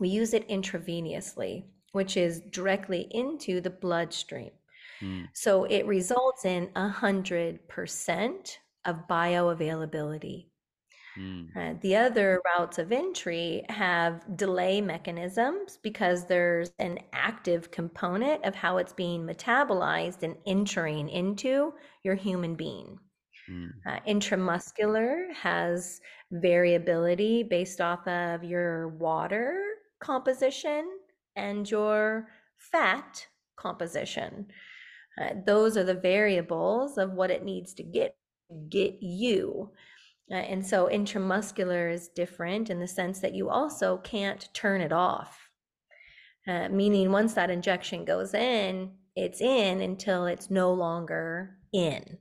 we 0.00 0.08
use 0.08 0.34
it 0.34 0.48
intravenously, 0.48 1.64
which 1.94 2.16
is 2.16 2.42
directly 2.50 3.08
into 3.12 3.60
the 3.60 3.70
bloodstream. 3.70 4.52
mm, 5.00 5.28
So 5.34 5.64
it 5.64 5.86
results 5.86 6.44
in 6.46 6.70
100% 6.76 8.58
of 8.86 9.06
bioavailability. 9.08 10.50
mm, 11.16 11.56
Uh, 11.56 11.74
the 11.82 11.94
other 11.94 12.40
routes 12.44 12.78
of 12.78 12.90
entry 12.90 13.64
have 13.68 14.36
delay 14.36 14.80
mechanisms 14.80 15.78
because 15.82 16.26
there's 16.26 16.72
an 16.80 16.98
active 17.12 17.70
component 17.70 18.44
of 18.44 18.56
how 18.56 18.76
it's 18.78 18.92
being 18.92 19.24
metabolized 19.24 20.24
and 20.24 20.36
entering 20.46 21.08
into 21.08 21.72
your 22.02 22.16
human 22.16 22.56
being. 22.56 22.98
mm, 23.48 23.84
Uh, 23.86 24.00
intramuscular 24.08 25.32
has 25.34 26.00
variability 26.32 27.42
based 27.44 27.80
off 27.80 28.06
of 28.08 28.44
your 28.44 28.88
water 28.88 29.60
composition 30.00 30.93
and 31.36 31.70
your 31.70 32.28
fat 32.56 33.26
composition. 33.56 34.46
Uh, 35.20 35.30
those 35.46 35.76
are 35.76 35.84
the 35.84 35.94
variables 35.94 36.98
of 36.98 37.12
what 37.12 37.30
it 37.30 37.44
needs 37.44 37.74
to 37.74 37.82
get 37.82 38.16
get 38.68 38.96
you. 39.00 39.70
Uh, 40.30 40.36
and 40.36 40.64
so 40.64 40.88
intramuscular 40.88 41.92
is 41.92 42.08
different 42.08 42.70
in 42.70 42.80
the 42.80 42.88
sense 42.88 43.20
that 43.20 43.34
you 43.34 43.50
also 43.50 43.98
can't 43.98 44.48
turn 44.54 44.80
it 44.80 44.92
off. 44.92 45.50
Uh, 46.46 46.68
meaning 46.68 47.10
once 47.10 47.34
that 47.34 47.50
injection 47.50 48.04
goes 48.04 48.34
in, 48.34 48.90
it's 49.16 49.40
in 49.40 49.80
until 49.80 50.26
it's 50.26 50.50
no 50.50 50.72
longer 50.72 51.56
in. 51.72 52.18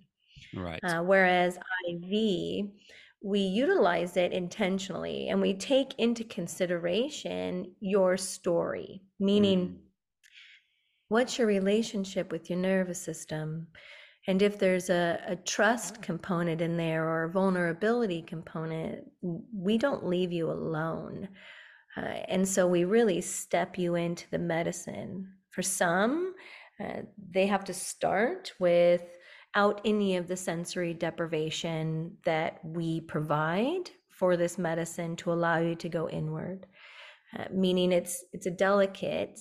right. 0.56 0.80
Uh, 0.84 1.02
whereas 1.02 1.58
IV, 1.88 2.68
we 3.24 3.40
utilize 3.40 4.18
it 4.18 4.34
intentionally 4.34 5.30
and 5.30 5.42
we 5.42 5.54
take 5.54 5.98
into 5.98 6.26
consideration 6.26 7.74
your 7.80 8.18
story, 8.18 9.02
meaning 9.20 9.68
Mm, 9.70 9.78
what's 11.08 11.38
your 11.38 11.48
relationship 11.48 12.32
with 12.32 12.50
your 12.50 12.60
nervous 12.60 13.02
system? 13.02 13.68
And 14.28 14.42
if 14.42 14.60
there's 14.60 14.90
a, 14.90 15.22
a 15.28 15.36
trust 15.38 16.02
component 16.02 16.60
in 16.62 16.76
there 16.76 17.08
or 17.08 17.24
a 17.24 17.30
vulnerability 17.30 18.22
component, 18.22 19.06
we 19.22 19.78
don't 19.78 20.06
leave 20.06 20.32
you 20.32 20.52
alone. 20.52 21.30
Uh, 21.96 22.02
and 22.28 22.48
so 22.48 22.68
we 22.68 22.84
really 22.84 23.22
step 23.22 23.78
you 23.78 23.96
into 23.96 24.30
the 24.32 24.40
medicine. 24.40 25.28
For 25.52 25.62
some, 25.62 26.34
uh, 26.84 27.02
they 27.32 27.48
have 27.48 27.64
to 27.66 27.74
start 27.74 28.54
without 29.54 29.82
any 29.86 30.18
of 30.18 30.28
the 30.28 30.36
sensory 30.36 30.94
deprivation 30.94 32.18
that 32.26 32.60
we 32.64 33.02
provide 33.02 33.90
for 34.10 34.38
this 34.38 34.58
medicine 34.58 35.16
to 35.16 35.32
allow 35.32 35.58
you 35.58 35.76
to 35.76 35.90
go 35.90 36.10
inward. 36.10 36.66
Uh, 37.38 37.46
meaning 37.52 37.92
it's 37.92 38.24
it's 38.32 38.46
a 38.46 38.52
delicate 38.52 39.40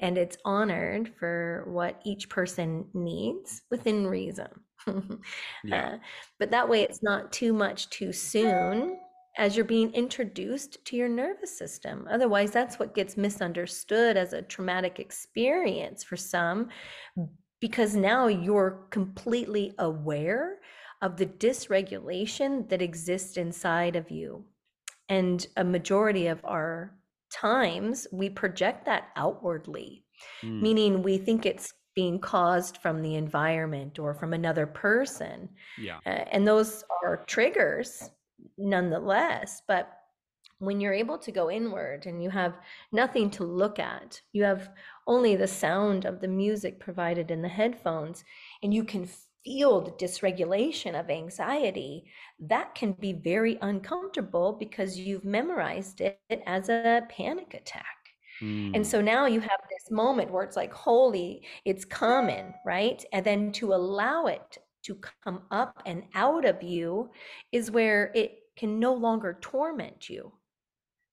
and 0.00 0.16
it's 0.16 0.36
honored 0.44 1.12
for 1.18 1.64
what 1.66 2.00
each 2.04 2.28
person 2.28 2.86
needs 2.94 3.62
within 3.70 4.06
reason. 4.06 4.48
yeah. 5.64 5.88
Uh, 5.88 5.98
but 6.38 6.50
that 6.50 6.68
way, 6.68 6.82
it's 6.82 7.02
not 7.02 7.32
too 7.32 7.52
much 7.52 7.90
too 7.90 8.12
soon 8.12 8.98
as 9.38 9.56
you're 9.56 9.64
being 9.64 9.92
introduced 9.92 10.82
to 10.84 10.96
your 10.96 11.08
nervous 11.08 11.58
system. 11.58 12.06
Otherwise, 12.10 12.52
that's 12.52 12.78
what 12.78 12.94
gets 12.94 13.16
misunderstood 13.16 14.16
as 14.16 14.32
a 14.32 14.42
traumatic 14.42 14.98
experience 15.00 16.04
for 16.04 16.16
some, 16.16 16.68
because 17.60 17.96
now 17.96 18.26
you're 18.26 18.86
completely 18.90 19.74
aware 19.78 20.58
of 21.02 21.16
the 21.16 21.26
dysregulation 21.26 22.68
that 22.68 22.82
exists 22.82 23.36
inside 23.36 23.96
of 23.96 24.10
you. 24.10 24.44
And 25.08 25.46
a 25.56 25.64
majority 25.64 26.26
of 26.26 26.40
our 26.44 26.96
times 27.32 28.06
we 28.12 28.30
project 28.30 28.86
that 28.86 29.08
outwardly, 29.16 30.04
mm. 30.42 30.60
meaning 30.60 31.02
we 31.02 31.18
think 31.18 31.46
it's 31.46 31.72
being 31.94 32.18
caused 32.18 32.76
from 32.78 33.02
the 33.02 33.14
environment 33.14 33.98
or 33.98 34.14
from 34.14 34.34
another 34.34 34.66
person. 34.66 35.48
Yeah. 35.78 35.98
Uh, 36.04 36.24
and 36.30 36.46
those 36.46 36.84
are 37.02 37.24
triggers 37.26 38.10
nonetheless. 38.58 39.62
But 39.66 39.95
when 40.58 40.80
you're 40.80 40.94
able 40.94 41.18
to 41.18 41.32
go 41.32 41.50
inward 41.50 42.06
and 42.06 42.22
you 42.22 42.30
have 42.30 42.54
nothing 42.92 43.30
to 43.30 43.44
look 43.44 43.78
at, 43.78 44.20
you 44.32 44.44
have 44.44 44.70
only 45.06 45.36
the 45.36 45.46
sound 45.46 46.04
of 46.04 46.20
the 46.20 46.28
music 46.28 46.80
provided 46.80 47.30
in 47.30 47.42
the 47.42 47.48
headphones, 47.48 48.24
and 48.62 48.72
you 48.72 48.84
can 48.84 49.08
feel 49.44 49.80
the 49.80 49.92
dysregulation 49.92 50.98
of 50.98 51.08
anxiety, 51.08 52.04
that 52.40 52.74
can 52.74 52.92
be 52.92 53.12
very 53.12 53.58
uncomfortable 53.62 54.56
because 54.58 54.98
you've 54.98 55.24
memorized 55.24 56.00
it 56.00 56.18
as 56.46 56.68
a 56.68 57.02
panic 57.08 57.54
attack. 57.54 57.84
Mm. 58.42 58.74
And 58.74 58.86
so 58.86 59.00
now 59.00 59.26
you 59.26 59.40
have 59.40 59.60
this 59.70 59.90
moment 59.90 60.30
where 60.30 60.42
it's 60.42 60.56
like, 60.56 60.72
holy, 60.72 61.42
it's 61.64 61.84
common, 61.84 62.54
right? 62.64 63.04
And 63.12 63.24
then 63.24 63.52
to 63.52 63.72
allow 63.72 64.26
it 64.26 64.58
to 64.84 64.98
come 65.24 65.42
up 65.50 65.82
and 65.86 66.04
out 66.14 66.44
of 66.44 66.62
you 66.62 67.10
is 67.52 67.70
where 67.70 68.10
it 68.14 68.38
can 68.56 68.80
no 68.80 68.94
longer 68.94 69.38
torment 69.40 70.08
you. 70.10 70.32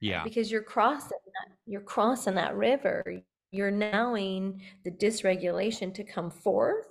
Yeah. 0.04 0.24
Because 0.24 0.52
you're 0.52 0.64
crossing 0.64 1.18
that, 1.26 1.56
you're 1.66 1.82
crossing 1.82 2.36
that 2.36 2.56
river. 2.56 3.04
You're 3.52 3.70
allowing 3.70 4.62
the 4.84 4.92
dysregulation 4.92 5.94
to 5.94 6.04
come 6.04 6.30
forth 6.30 6.88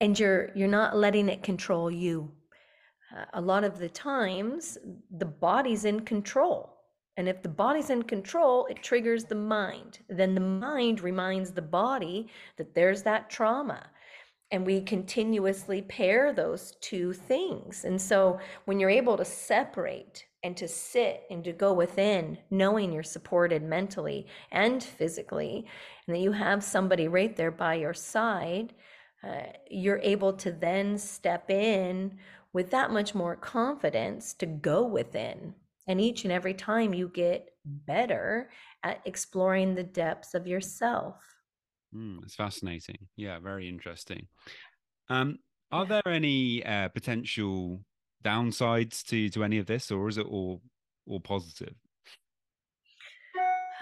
and 0.00 0.18
you're 0.18 0.50
you're 0.54 0.68
not 0.68 0.96
letting 0.96 1.28
it 1.28 1.42
control 1.42 1.90
you 1.90 2.30
uh, 3.16 3.24
a 3.34 3.40
lot 3.40 3.64
of 3.64 3.78
the 3.78 3.88
times 3.88 4.76
the 5.18 5.24
body's 5.24 5.84
in 5.84 6.00
control 6.00 6.74
and 7.16 7.28
if 7.28 7.42
the 7.42 7.48
body's 7.48 7.90
in 7.90 8.02
control 8.02 8.66
it 8.66 8.82
triggers 8.82 9.24
the 9.24 9.34
mind 9.34 10.00
then 10.08 10.34
the 10.34 10.40
mind 10.40 11.00
reminds 11.00 11.50
the 11.52 11.62
body 11.62 12.28
that 12.56 12.74
there's 12.74 13.02
that 13.02 13.30
trauma 13.30 13.86
and 14.50 14.64
we 14.64 14.80
continuously 14.80 15.82
pair 15.82 16.32
those 16.32 16.72
two 16.80 17.12
things 17.12 17.84
and 17.84 18.00
so 18.00 18.38
when 18.64 18.78
you're 18.78 18.90
able 18.90 19.16
to 19.16 19.24
separate 19.24 20.26
and 20.42 20.56
to 20.56 20.68
sit 20.68 21.24
and 21.30 21.42
to 21.42 21.52
go 21.52 21.72
within 21.72 22.38
knowing 22.50 22.92
you're 22.92 23.02
supported 23.02 23.62
mentally 23.62 24.26
and 24.52 24.82
physically 24.82 25.66
and 26.06 26.14
that 26.14 26.20
you 26.20 26.32
have 26.32 26.62
somebody 26.62 27.08
right 27.08 27.36
there 27.36 27.50
by 27.50 27.74
your 27.74 27.94
side 27.94 28.72
uh, 29.26 29.42
you're 29.70 30.00
able 30.02 30.32
to 30.32 30.52
then 30.52 30.98
step 30.98 31.50
in 31.50 32.16
with 32.52 32.70
that 32.70 32.90
much 32.90 33.14
more 33.14 33.36
confidence 33.36 34.34
to 34.34 34.46
go 34.46 34.82
within. 34.82 35.54
And 35.88 36.00
each 36.00 36.24
and 36.24 36.32
every 36.32 36.54
time 36.54 36.94
you 36.94 37.08
get 37.08 37.50
better 37.64 38.50
at 38.82 39.00
exploring 39.04 39.74
the 39.74 39.82
depths 39.82 40.34
of 40.34 40.46
yourself. 40.46 41.16
Mm, 41.94 42.22
it's 42.22 42.34
fascinating. 42.34 43.08
Yeah, 43.16 43.38
very 43.38 43.68
interesting. 43.68 44.26
Um, 45.08 45.38
are 45.70 45.84
yeah. 45.84 46.00
there 46.04 46.12
any 46.12 46.64
uh, 46.64 46.88
potential 46.88 47.80
downsides 48.24 49.04
to 49.04 49.28
to 49.30 49.44
any 49.44 49.58
of 49.58 49.66
this, 49.66 49.90
or 49.90 50.08
is 50.08 50.18
it 50.18 50.26
all 50.26 50.62
all 51.06 51.20
positive? 51.20 51.74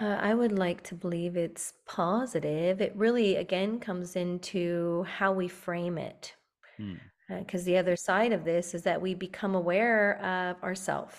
Uh, 0.01 0.17
I 0.21 0.33
would 0.33 0.51
like 0.51 0.83
to 0.83 0.95
believe 0.95 1.37
it's 1.37 1.73
positive. 1.87 2.81
It 2.81 2.93
really, 2.95 3.37
again, 3.37 3.79
comes 3.79 4.17
into 4.17 5.03
how 5.03 5.31
we 5.31 5.47
frame 5.47 5.97
it. 5.97 6.35
Because 6.77 7.61
hmm. 7.61 7.63
uh, 7.63 7.63
the 7.63 7.77
other 7.77 7.95
side 7.95 8.33
of 8.33 8.43
this 8.43 8.73
is 8.73 8.83
that 8.83 9.01
we 9.01 9.13
become 9.13 9.55
aware 9.55 10.19
of 10.21 10.61
ourselves. 10.61 11.15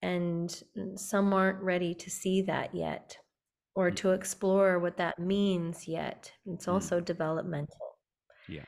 And 0.00 0.62
some 0.94 1.34
aren't 1.34 1.62
ready 1.62 1.94
to 1.94 2.10
see 2.10 2.40
that 2.42 2.74
yet 2.74 3.18
or 3.76 3.90
to 3.90 4.12
explore 4.12 4.78
what 4.78 4.96
that 4.96 5.18
means 5.18 5.86
yet. 5.86 6.32
It's 6.46 6.64
hmm. 6.64 6.72
also 6.72 6.98
developmental. 6.98 7.98
Yeah. 8.48 8.64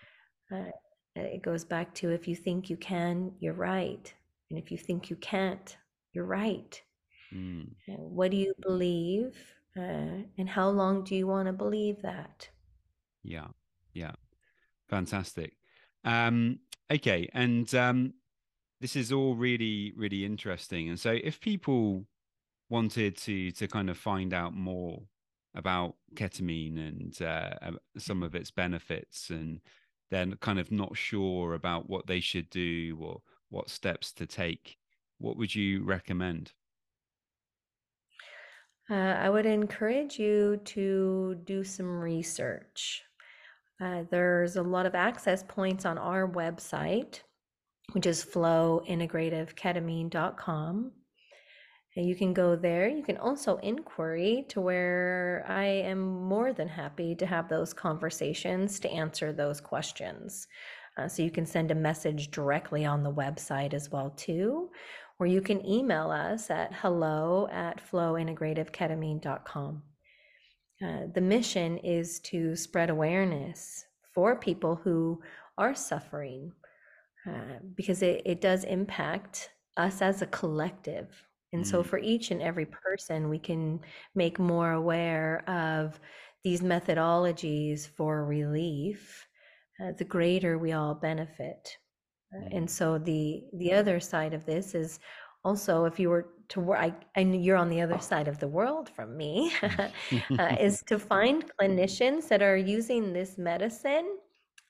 Uh, 0.53 0.71
it 1.17 1.43
goes 1.43 1.65
back 1.65 1.95
to 1.95 2.11
if 2.11 2.29
you 2.29 2.37
think 2.37 2.71
you 2.71 2.77
can, 2.77 3.33
you're 3.41 3.55
right. 3.55 4.13
And 4.51 4.59
if 4.59 4.71
you 4.71 4.79
think 4.79 5.11
you 5.11 5.17
can't, 5.17 5.77
you're 6.13 6.25
right. 6.25 6.81
Mm. 7.35 7.71
What 7.87 8.31
do 8.31 8.37
you 8.37 8.55
believe? 8.61 9.37
Uh, 9.77 10.23
and 10.39 10.49
how 10.49 10.69
long 10.69 11.05
do 11.05 11.15
you 11.15 11.27
want 11.27 11.47
to 11.47 11.53
believe 11.53 12.01
that? 12.03 12.49
Yeah, 13.23 13.49
yeah, 13.93 14.13
fantastic. 14.89 15.55
Um, 16.05 16.61
okay, 16.91 17.29
and 17.35 17.73
um, 17.75 18.15
this 18.81 18.97
is 18.97 19.13
all 19.13 19.35
really, 19.35 19.93
really 19.97 20.25
interesting. 20.25 20.89
And 20.89 20.99
so, 20.99 21.19
if 21.23 21.41
people 21.41 22.07
wanted 22.71 23.17
to 23.19 23.51
to 23.53 23.69
kind 23.69 23.91
of 23.91 23.99
find 23.99 24.35
out 24.35 24.55
more 24.55 25.03
about 25.55 25.97
ketamine 26.15 26.79
and 26.79 27.23
uh, 27.23 27.51
some 27.97 28.23
of 28.23 28.35
its 28.35 28.51
benefits, 28.51 29.31
and 29.31 29.61
then 30.11 30.37
kind 30.41 30.59
of 30.59 30.71
not 30.71 30.97
sure 30.97 31.55
about 31.55 31.89
what 31.89 32.07
they 32.07 32.21
should 32.21 32.51
do 32.51 32.97
or 33.01 33.21
what 33.51 33.71
steps 33.71 34.13
to 34.13 34.27
take, 34.27 34.77
what 35.19 35.37
would 35.37 35.55
you 35.55 35.85
recommend? 35.85 36.53
Uh, 38.91 38.95
I 38.95 39.29
would 39.29 39.47
encourage 39.47 40.19
you 40.19 40.61
to 40.65 41.37
do 41.45 41.63
some 41.63 42.01
research. 42.01 43.03
Uh, 43.81 44.03
there's 44.11 44.57
a 44.57 44.63
lot 44.63 44.87
of 44.87 44.95
access 44.95 45.45
points 45.47 45.85
on 45.85 45.99
our 45.99 46.27
website, 46.27 47.21
which 47.93 48.07
is 48.07 48.25
flowintegrativeketamine.com. 48.25 50.93
You 51.97 52.15
can 52.15 52.33
go 52.33 52.55
there. 52.55 52.89
You 52.89 53.03
can 53.03 53.17
also 53.17 53.57
inquiry 53.57 54.47
to 54.51 54.61
where 54.61 55.45
I 55.49 55.65
am 55.65 56.01
more 56.29 56.53
than 56.53 56.69
happy 56.69 57.15
to 57.17 57.27
have 57.27 57.49
those 57.49 57.73
conversations 57.73 58.79
to 58.81 58.91
answer 58.91 59.33
those 59.33 59.61
questions. 59.61 60.47
Uh, 60.97 61.09
so 61.09 61.23
you 61.23 61.31
can 61.31 61.47
send 61.47 61.71
a 61.71 61.77
message 61.77 62.31
directly 62.31 62.85
on 62.85 63.03
the 63.03 63.13
website 63.13 63.73
as 63.73 63.91
well 63.91 64.11
too, 64.11 64.71
or 65.19 65.27
you 65.27 65.41
can 65.41 65.65
email 65.67 66.11
us 66.11 66.51
at 66.51 66.73
hello 66.75 67.49
at 67.51 67.81
flowintegrativeketamine.com. 67.91 69.83
Uh, 70.81 71.01
the 71.13 71.21
mission 71.21 71.79
is 71.79 72.21
to 72.21 72.55
spread 72.55 72.91
awareness 72.91 73.85
for 74.15 74.37
people 74.37 74.77
who 74.77 75.21
are 75.57 75.75
suffering 75.75 76.53
uh, 77.27 77.59
because 77.75 78.03
it, 78.03 78.23
it 78.25 78.41
does 78.41 78.65
impact 78.65 79.51
us 79.77 80.03
as 80.03 80.23
a 80.23 80.27
collective. 80.27 81.28
And 81.53 81.67
so, 81.67 81.83
for 81.83 81.99
each 81.99 82.31
and 82.31 82.43
every 82.43 82.67
person, 82.67 83.31
we 83.31 83.39
can 83.39 83.81
make 84.15 84.39
more 84.39 84.73
aware 84.73 85.49
of 85.49 85.99
these 86.45 86.61
methodologies 86.61 87.89
for 87.89 88.25
relief, 88.25 89.27
uh, 89.83 89.93
the 89.97 90.05
greater 90.05 90.59
we 90.59 90.73
all 90.73 90.95
benefit. 90.95 91.77
Mm-hmm. 92.35 92.57
And 92.57 92.71
so 92.71 92.99
the 92.99 93.45
the 93.55 93.73
other 93.73 94.01
side 94.01 94.35
of 94.35 94.45
this 94.45 94.75
is 94.75 95.01
also 95.45 95.85
if 95.85 95.99
you 95.99 96.11
were 96.11 96.29
to 96.49 96.61
work, 96.61 96.79
I, 96.79 96.95
and 97.15 97.45
you're 97.45 97.57
on 97.57 97.69
the 97.69 97.81
other 97.81 97.99
side 97.99 98.29
of 98.29 98.39
the 98.39 98.49
world 98.49 98.89
from 98.91 99.17
me, 99.17 99.53
uh, 99.63 100.57
is 100.59 100.83
to 100.87 100.99
find 100.99 101.45
clinicians 101.61 102.29
that 102.29 102.43
are 102.43 102.57
using 102.57 103.13
this 103.13 103.37
medicine 103.39 104.17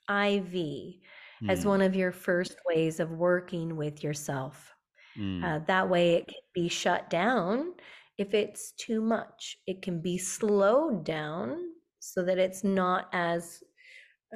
IV 0.09 0.53
mm. 0.53 1.01
as 1.49 1.65
one 1.65 1.83
of 1.83 1.95
your 1.95 2.13
first 2.13 2.57
ways 2.67 2.99
of 3.01 3.11
working 3.11 3.77
with 3.77 4.03
yourself. 4.03 4.75
Mm. 5.19 5.45
Uh, 5.45 5.65
that 5.67 5.89
way, 5.89 6.15
it 6.15 6.27
can 6.29 6.43
be 6.55 6.69
shut 6.69 7.11
down 7.11 7.73
if 8.19 8.35
it's 8.35 8.73
too 8.73 9.01
much. 9.01 9.57
It 9.67 9.83
can 9.83 10.01
be 10.01 10.19
slowed 10.19 11.05
down 11.05 11.59
so 11.99 12.23
that 12.25 12.39
it's 12.39 12.65
not 12.65 13.09
as 13.13 13.63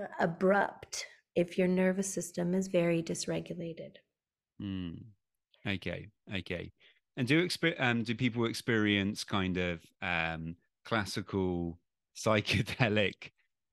uh, 0.01 0.07
abrupt 0.21 1.07
if 1.35 1.57
your 1.57 1.69
nervous 1.69 2.13
system 2.13 2.55
is 2.55 2.69
very 2.69 3.03
dysregulated. 3.03 3.97
Mm. 4.61 5.05
Okay, 5.67 6.09
okay. 6.35 6.73
And 7.17 7.29
do 7.29 7.47
exper- 7.47 7.81
um, 7.81 8.03
do 8.03 8.15
people 8.15 8.47
experience 8.47 9.25
kind 9.25 9.57
of 9.59 9.81
um, 10.01 10.57
classical 10.85 11.79
psychedelic 12.17 13.31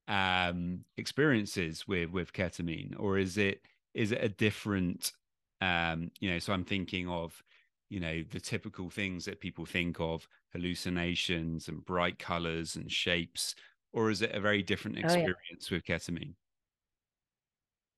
um, 0.07 0.83
experiences 0.97 1.87
with 1.87 2.09
with 2.09 2.33
ketamine, 2.33 2.95
or 2.97 3.17
is 3.17 3.37
it 3.37 3.61
is 3.93 4.11
it 4.11 4.23
a 4.23 4.29
different? 4.29 5.13
Um, 5.61 6.11
you 6.19 6.31
know, 6.31 6.39
so 6.39 6.53
I'm 6.53 6.63
thinking 6.63 7.09
of 7.09 7.43
you 7.89 7.99
know 7.99 8.23
the 8.31 8.39
typical 8.39 8.89
things 8.89 9.25
that 9.25 9.39
people 9.39 9.65
think 9.65 9.99
of 9.99 10.27
hallucinations 10.53 11.67
and 11.67 11.83
bright 11.85 12.19
colors 12.19 12.75
and 12.75 12.91
shapes 12.91 13.55
or 13.91 14.09
is 14.09 14.21
it 14.21 14.31
a 14.33 14.39
very 14.39 14.63
different 14.63 14.97
experience 14.97 15.67
oh, 15.71 15.75
yeah. 15.75 15.77
with 15.77 15.85
ketamine 15.85 16.33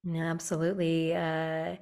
no, 0.03 0.21
absolutely 0.21 1.13
uh, 1.13 1.75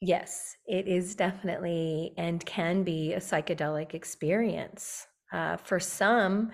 yes 0.00 0.56
it 0.66 0.86
is 0.86 1.14
definitely 1.14 2.14
and 2.16 2.44
can 2.46 2.84
be 2.84 3.12
a 3.12 3.18
psychedelic 3.18 3.94
experience 3.94 5.06
uh, 5.32 5.56
for 5.56 5.78
some 5.78 6.50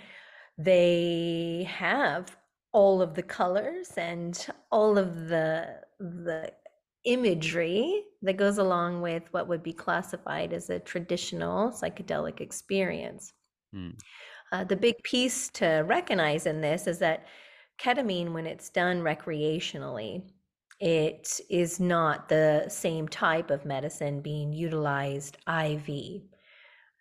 they 0.57 1.69
have 1.71 2.37
all 2.73 3.03
of 3.03 3.15
the 3.15 3.23
colors 3.23 3.91
and 3.97 4.47
all 4.73 4.99
of 4.99 5.29
the 5.29 5.81
the 6.01 6.51
imagery 7.05 8.05
that 8.23 8.37
goes 8.37 8.59
along 8.59 9.03
with 9.03 9.23
what 9.33 9.49
would 9.49 9.63
be 9.63 9.73
classified 9.73 10.53
as 10.53 10.71
a 10.71 10.79
traditional 10.79 11.71
psychedelic 11.71 12.41
experience. 12.41 13.33
Mm. 13.75 13.99
Uh, 14.53 14.65
the 14.65 14.77
big 14.77 14.95
piece 15.03 15.49
to 15.51 15.85
recognize 15.87 16.47
in 16.47 16.61
this 16.61 16.87
is 16.87 16.99
that 16.99 17.27
ketamine, 17.79 18.33
when 18.33 18.47
it's 18.47 18.71
done 18.71 19.01
recreationally, 19.01 20.23
it 20.81 21.41
is 21.51 21.81
not 21.81 22.29
the 22.29 22.65
same 22.69 23.09
type 23.09 23.51
of 23.51 23.65
medicine 23.65 24.21
being 24.21 24.53
utilized 24.53 25.39
IV. 25.49 26.23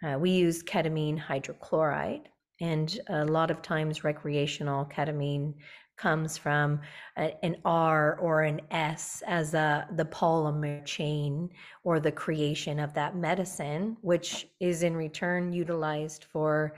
Uh, 0.03 0.17
we 0.19 0.31
use 0.31 0.63
ketamine 0.63 1.19
hydrochloride, 1.19 2.25
and 2.61 2.99
a 3.09 3.25
lot 3.25 3.51
of 3.51 3.61
times 3.61 4.03
recreational 4.03 4.85
ketamine 4.85 5.53
comes 5.97 6.37
from 6.37 6.81
an 7.15 7.57
R 7.65 8.17
or 8.19 8.41
an 8.41 8.61
S 8.71 9.23
as 9.27 9.53
a, 9.53 9.87
the 9.95 10.05
polymer 10.05 10.83
chain 10.85 11.49
or 11.83 11.99
the 11.99 12.11
creation 12.11 12.79
of 12.79 12.93
that 12.93 13.15
medicine, 13.15 13.97
which 14.01 14.47
is 14.59 14.83
in 14.83 14.95
return 14.95 15.53
utilized 15.53 16.25
for 16.25 16.75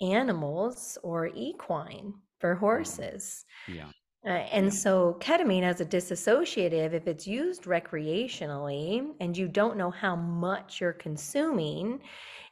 animals 0.00 0.98
or 1.02 1.28
equine 1.34 2.14
for 2.40 2.54
horses. 2.54 3.44
Yeah. 3.68 3.88
Uh, 4.26 4.30
and 4.52 4.72
so, 4.72 5.18
ketamine 5.20 5.62
as 5.62 5.82
a 5.82 5.84
dissociative, 5.84 6.94
if 6.94 7.06
it's 7.06 7.26
used 7.26 7.64
recreationally 7.64 9.12
and 9.20 9.36
you 9.36 9.46
don't 9.46 9.76
know 9.76 9.90
how 9.90 10.16
much 10.16 10.80
you're 10.80 10.94
consuming, 10.94 12.00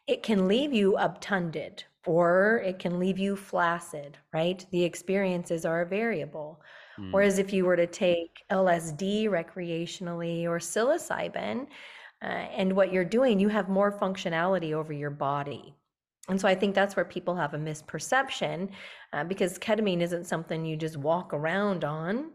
it 0.07 0.23
can 0.23 0.49
leave 0.49 0.75
you 0.75 0.97
obtunded 0.99 1.85
or 2.07 2.63
it 2.65 2.79
can 2.79 2.99
leave 2.99 3.19
you 3.19 3.37
flaccid, 3.37 4.19
right? 4.33 4.65
The 4.71 4.83
experiences 4.83 5.65
are 5.65 5.85
variable. 5.85 6.61
Mm. 6.99 7.13
Whereas 7.13 7.39
if 7.39 7.53
you 7.53 7.65
were 7.65 7.77
to 7.77 7.87
take 7.87 8.43
LSD 8.51 9.27
recreationally 9.27 10.45
or 10.45 10.59
psilocybin, 10.59 11.67
uh, 12.23 12.27
and 12.27 12.75
what 12.75 12.93
you're 12.93 13.05
doing, 13.05 13.41
you 13.41 13.49
have 13.49 13.69
more 13.69 13.99
functionality 13.99 14.73
over 14.73 14.93
your 14.93 15.11
body. 15.11 15.75
And 16.29 16.41
so 16.41 16.47
I 16.47 16.55
think 16.55 16.75
that's 16.75 16.95
where 16.95 17.05
people 17.05 17.35
have 17.35 17.55
a 17.55 17.59
misperception 17.59 18.71
uh, 19.13 19.25
because 19.25 19.59
ketamine 19.59 20.01
isn't 20.01 20.27
something 20.27 20.65
you 20.65 20.77
just 20.77 20.97
walk 20.97 21.35
around 21.35 21.83
on. 21.83 22.31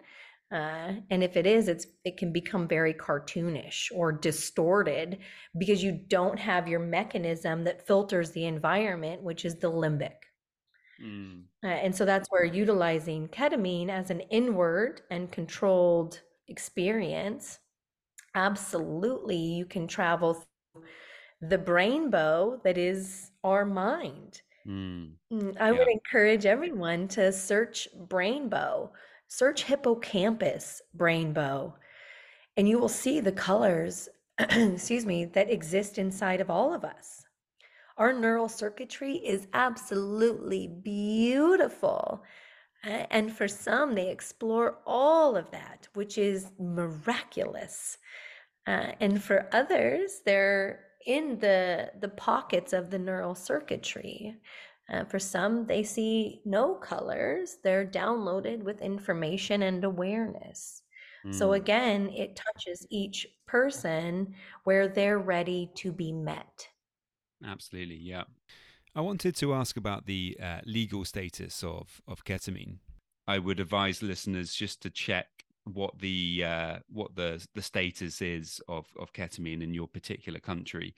Uh, 0.52 0.94
and 1.10 1.24
if 1.24 1.36
it 1.36 1.46
is, 1.46 1.68
it's 1.68 1.88
it 2.06 2.16
can 2.16 2.32
become 2.32 2.68
very 2.68 2.94
cartoonish 2.94 3.92
or 3.94 4.14
distorted 4.14 5.18
because 5.58 5.84
you 5.84 5.92
don't 6.08 6.40
have 6.40 6.70
your 6.70 6.80
mechanism 6.80 7.66
that 7.66 7.86
filters 7.86 8.32
the 8.32 8.46
environment, 8.46 9.22
which 9.22 9.44
is 9.44 9.56
the 9.56 9.70
limbic. 9.70 10.16
Mm. 11.04 11.44
Uh, 11.64 11.68
and 11.68 11.94
so 11.94 12.06
that's 12.06 12.30
where 12.30 12.46
utilizing 12.46 13.28
ketamine 13.28 13.90
as 13.90 14.10
an 14.10 14.22
inward 14.22 15.02
and 15.12 15.32
controlled 15.32 16.22
experience, 16.48 17.60
absolutely, 18.36 19.38
you 19.38 19.66
can 19.66 19.88
travel 19.88 20.34
through 20.34 20.84
the 21.42 21.58
brainbow 21.58 22.62
that 22.64 22.78
is 22.78 23.32
our 23.44 23.66
mind. 23.66 24.42
Mm. 24.68 25.12
mm 25.32 25.58
I 25.60 25.72
yeah. 25.72 25.78
would 25.78 25.88
encourage 25.88 26.46
everyone 26.46 27.08
to 27.10 27.32
search 27.32 27.88
brainbow 28.08 28.90
search 29.28 29.63
hippocampus 29.63 30.82
brainbow, 30.96 31.74
and 32.56 32.68
you 32.68 32.80
will 32.80 32.90
see 32.90 33.20
the 33.20 33.32
colors, 33.32 34.10
excuse 34.40 35.06
me, 35.06 35.26
that 35.26 35.52
exist 35.52 35.98
inside 35.98 36.42
of 36.42 36.50
all 36.50 36.74
of 36.74 36.84
us. 36.84 37.24
Our 37.98 38.13
neural 38.13 38.50
circuitry 38.50 39.16
is 39.16 39.48
absolutely 39.54 40.68
beautiful. 40.68 42.24
And 42.84 43.36
for 43.36 43.48
some, 43.48 43.96
they 43.96 44.10
explore 44.10 44.78
all 44.86 45.36
of 45.36 45.50
that, 45.52 45.88
which 45.94 46.18
is 46.18 46.52
miraculous. 46.60 47.98
Uh, 48.68 48.92
and 49.00 49.22
for 49.22 49.50
others, 49.52 50.22
they're 50.26 50.82
in 51.06 51.40
the, 51.40 51.92
the 52.00 52.10
pockets 52.10 52.74
of 52.74 52.92
the 52.92 53.00
neural 53.00 53.34
circuitry. 53.34 54.36
Uh, 54.91 55.04
for 55.04 55.19
some, 55.19 55.65
they 55.65 55.84
see 55.84 56.41
no 56.45 56.76
colors. 56.76 57.58
They're 57.63 57.86
downloaded 57.86 58.63
with 58.63 58.82
information 58.82 59.63
and 59.63 59.84
awareness. 59.84 60.82
Mm. 61.26 61.36
So 61.36 61.54
again, 61.54 62.10
it 62.10 62.36
touches 62.36 62.88
each 62.89 63.28
person 63.47 64.34
where 64.63 64.88
they're 64.88 65.19
ready 65.19 65.71
to 65.76 65.91
be 65.91 66.12
met. 66.12 66.67
Absolutely, 67.45 67.97
yeah. 67.97 68.23
I 68.95 69.02
wanted 69.02 69.36
to 69.38 69.54
ask 69.54 69.78
about 69.78 70.06
the 70.06 70.38
uh, 70.41 70.62
legal 70.65 71.06
status 71.06 71.63
of 71.63 72.02
of 72.08 72.23
ketamine. 72.23 72.80
I 73.28 73.39
would 73.39 73.60
advise 73.60 74.02
listeners 74.02 74.54
just 74.54 74.82
to 74.82 74.89
check 74.89 75.28
what 75.65 76.00
the 76.00 76.43
uh, 76.45 76.80
what 76.89 77.15
the 77.15 77.45
the 77.54 77.62
status 77.62 78.21
is 78.21 78.62
of 78.67 78.88
of 78.97 79.13
ketamine 79.13 79.62
in 79.62 79.73
your 79.73 79.88
particular 79.88 80.39
country. 80.39 80.95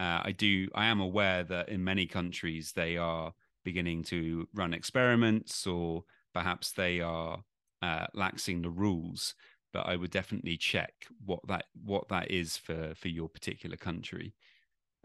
Uh, 0.00 0.22
I 0.24 0.32
do. 0.32 0.66
I 0.74 0.86
am 0.86 0.98
aware 0.98 1.44
that 1.44 1.68
in 1.68 1.84
many 1.84 2.06
countries 2.06 2.72
they 2.72 2.96
are 2.96 3.34
beginning 3.64 4.02
to 4.04 4.48
run 4.54 4.72
experiments, 4.72 5.66
or 5.66 6.04
perhaps 6.32 6.72
they 6.72 7.02
are 7.02 7.44
uh, 7.82 8.06
laxing 8.16 8.62
the 8.62 8.70
rules. 8.70 9.34
But 9.74 9.86
I 9.86 9.96
would 9.96 10.10
definitely 10.10 10.56
check 10.56 10.94
what 11.26 11.40
that 11.48 11.66
what 11.84 12.08
that 12.08 12.30
is 12.30 12.56
for 12.56 12.94
for 12.94 13.08
your 13.08 13.28
particular 13.28 13.76
country. 13.76 14.32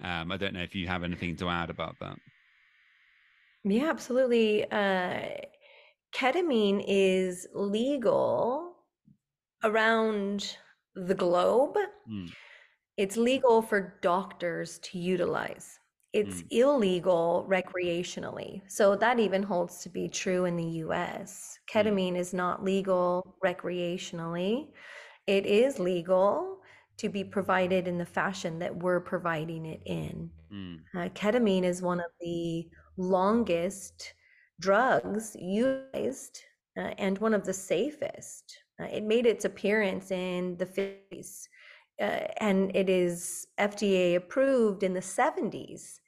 Um, 0.02 0.32
I 0.32 0.38
don't 0.38 0.54
know 0.54 0.64
if 0.64 0.76
you 0.76 0.88
have 0.88 1.04
anything 1.04 1.36
to 1.38 1.50
add 1.50 1.70
about 1.70 2.00
that. 2.00 2.18
Yeah, 3.66 3.90
absolutely. 3.90 4.64
Uh, 4.72 5.28
ketamine 6.14 6.86
is 6.88 7.48
legal 7.54 8.78
around 9.62 10.56
the 10.96 11.16
globe. 11.16 11.76
Mm 12.10 12.32
it's 12.98 13.18
legal 13.18 13.62
for 13.62 13.98
doctors 14.02 14.80
to 14.80 14.98
utilize. 14.98 15.80
It's 16.14 16.44
mm. 16.44 16.48
illegal 16.52 17.46
recreationally. 17.50 18.62
So 18.68 18.96
that 18.96 19.20
even 19.20 19.44
holds 19.44 19.80
to 19.80 19.90
be 19.90 20.08
true 20.08 20.46
in 20.46 20.56
the 20.56 20.80
US. 20.86 21.60
Mm. 21.70 21.74
Ketamine 21.74 22.14
mm. 22.14 22.20
is 22.20 22.34
not 22.34 22.64
legal 22.64 23.36
recreationally. 23.44 24.70
It 25.28 25.46
is 25.46 25.78
legal 25.78 26.60
to 26.98 27.10
be 27.10 27.24
provided 27.26 27.88
in 27.88 27.98
the 27.98 28.06
fashion 28.06 28.60
that 28.60 28.74
we're 28.74 29.02
providing 29.02 29.66
it 29.66 29.82
in. 29.86 30.30
Mm. 30.54 30.80
Uh, 30.96 31.10
ketamine 31.10 31.66
is 31.66 31.82
one 31.82 32.00
of 32.00 32.12
the 32.22 32.70
longest 32.96 34.14
drugs 34.62 35.36
used 35.38 36.40
uh, 36.78 36.92
and 36.98 37.18
one 37.18 37.34
of 37.34 37.46
the 37.46 37.54
safest. 37.54 38.58
Uh, 38.80 38.86
it 38.86 39.04
made 39.04 39.26
its 39.26 39.44
appearance 39.44 40.12
in 40.12 40.56
the 40.58 40.66
50s 40.66 41.48
uh, 42.02 42.28
and 42.38 42.76
it 42.76 42.90
is 42.90 43.48
FDA 43.60 44.16
approved 44.16 44.84
in 44.84 44.94
the 44.94 45.00
70s. 45.00 46.00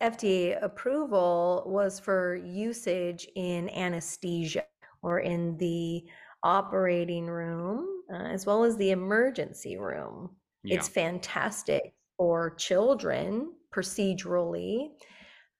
FDA 0.00 0.62
approval 0.62 1.64
was 1.66 1.98
for 1.98 2.36
usage 2.36 3.26
in 3.34 3.70
anesthesia 3.70 4.64
or 5.02 5.20
in 5.20 5.56
the 5.58 6.04
operating 6.42 7.26
room 7.26 7.96
uh, 8.12 8.28
as 8.28 8.46
well 8.46 8.64
as 8.64 8.76
the 8.76 8.90
emergency 8.90 9.76
room. 9.76 10.30
Yeah. 10.62 10.76
It's 10.76 10.88
fantastic 10.88 11.94
for 12.16 12.54
children 12.54 13.52
procedurally. 13.74 14.90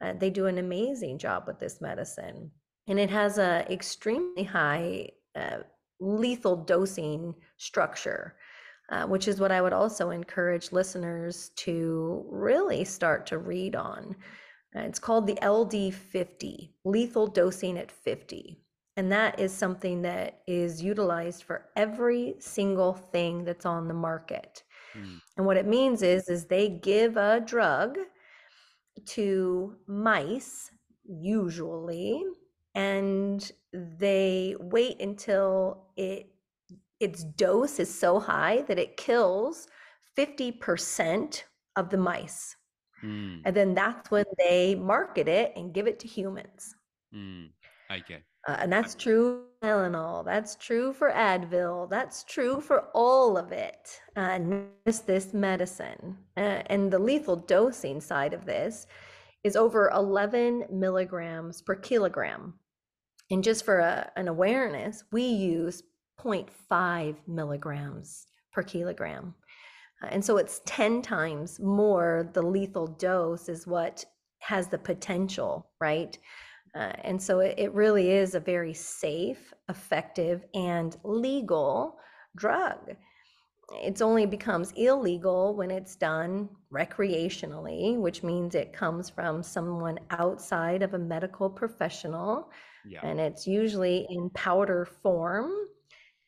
Uh, 0.01 0.13
they 0.19 0.31
do 0.31 0.47
an 0.47 0.59
amazing 0.59 1.19
job 1.19 1.45
with 1.47 1.59
this 1.59 1.81
medicine. 1.81 2.51
And 2.89 2.99
it 2.99 3.11
has 3.11 3.39
a 3.39 3.67
extremely 3.71 4.45
high 4.45 5.11
uh, 5.35 5.59
lethal 6.01 6.57
dosing 6.57 7.35
structure. 7.57 8.37
Uh, 8.89 9.05
which 9.05 9.27
is 9.27 9.41
what 9.41 9.51
I 9.51 9.61
would 9.61 9.73
also 9.73 10.11
encourage 10.11 10.71
listeners 10.71 11.51
to 11.57 12.25
really 12.29 12.85
start 12.85 13.27
to 13.27 13.39
read 13.39 13.75
on. 13.75 14.15
Uh, 14.77 14.81
it's 14.81 15.01
called 15.01 15.27
the 15.27 15.35
LD50, 15.43 16.71
lethal 16.85 17.27
dosing 17.27 17.79
at 17.79 17.91
50. 17.91 18.61
And 18.97 19.11
that 19.13 19.39
is 19.41 19.53
something 19.53 20.03
that 20.03 20.41
is 20.47 20.83
utilized 20.83 21.43
for 21.43 21.67
every 21.77 22.37
single 22.39 22.95
thing 22.95 23.45
that's 23.45 23.67
on 23.67 23.89
the 23.89 23.95
market. 23.95 24.63
Mm. 24.97 25.21
And 25.37 25.47
what 25.47 25.57
it 25.57 25.67
means 25.67 26.03
is 26.03 26.29
is 26.29 26.47
they 26.47 26.69
give 26.69 27.17
a 27.17 27.41
drug 27.41 27.99
to 29.07 29.75
mice 29.87 30.71
usually 31.05 32.23
and 32.75 33.51
they 33.73 34.55
wait 34.59 35.01
until 35.01 35.89
it 35.97 36.31
its 37.01 37.25
dose 37.25 37.79
is 37.79 37.93
so 37.93 38.19
high 38.19 38.63
that 38.63 38.79
it 38.79 38.97
kills 38.97 39.69
50% 40.17 41.43
of 41.77 41.91
the 41.91 41.99
mice. 41.99 42.57
Mm. 43.05 43.43
And 43.45 43.55
then 43.55 43.75
that's 43.75 44.11
when 44.11 44.25
they 44.39 44.75
market 44.75 45.29
it 45.29 45.53
and 45.57 45.75
give 45.75 45.87
it 45.87 45.99
to 46.01 46.09
humans. 46.09 46.75
Mm. 47.15 47.51
Okay. 47.91 48.23
Uh, 48.49 48.57
and 48.61 48.73
that's 48.73 48.95
true 48.95 49.45
for 49.61 49.67
Tylenol. 49.67 50.25
That's 50.25 50.55
true 50.57 50.93
for 50.93 51.11
Advil. 51.11 51.91
That's 51.91 52.25
true 52.25 52.61
for 52.61 52.85
all 52.95 53.37
of 53.37 53.53
it. 53.53 54.01
Uh, 54.15 54.39
just 54.87 55.07
this 55.07 55.35
medicine. 55.35 56.17
Uh, 56.37 56.63
and 56.67 56.91
the 56.91 56.99
lethal 56.99 57.37
dosing 57.37 58.01
side 58.01 58.33
of 58.33 58.47
this 58.47 58.87
is 59.45 59.57
over 59.57 59.91
11 59.91 60.67
milligrams 60.71 61.61
per 61.63 61.75
kilogram. 61.75 62.55
And 63.31 63.43
just 63.43 63.65
for 63.65 63.79
a, 63.81 64.11
an 64.17 64.29
awareness, 64.29 65.03
we 65.11 65.23
use 65.23 65.83
0.5 66.23 67.17
milligrams 67.27 68.27
per 68.53 68.63
kilogram. 68.63 69.35
Uh, 70.03 70.09
and 70.11 70.25
so 70.25 70.37
it's 70.37 70.61
10 70.67 71.03
times 71.03 71.61
more 71.61 72.29
the 72.33 72.43
lethal 72.43 72.87
dose 72.87 73.49
is 73.49 73.67
what 73.67 74.05
has 74.41 74.69
the 74.69 74.79
potential, 74.79 75.71
right? 75.81 76.19
Uh, 76.75 76.93
and 77.05 77.21
so 77.21 77.41
it, 77.41 77.55
it 77.59 77.73
really 77.73 78.11
is 78.11 78.35
a 78.35 78.41
very 78.41 78.75
safe, 78.75 79.53
effective, 79.69 80.45
and 80.55 80.97
legal 81.05 81.97
drug. 82.37 82.97
It's 83.73 84.03
only 84.03 84.27
becomes 84.27 84.73
illegal 84.77 85.57
when 85.57 85.71
it's 85.71 85.97
done 85.97 86.49
recreationally, 86.73 87.97
which 87.97 88.23
means 88.23 88.55
it 88.55 88.73
comes 88.73 89.11
from 89.11 89.43
someone 89.43 89.99
outside 90.11 90.83
of 90.83 90.95
a 90.95 90.99
medical 90.99 91.51
professional. 91.51 92.51
Yeah. 92.87 93.01
And 93.03 93.19
it's 93.19 93.47
usually 93.47 94.07
in 94.11 94.31
powder 94.31 94.87
form 95.03 95.51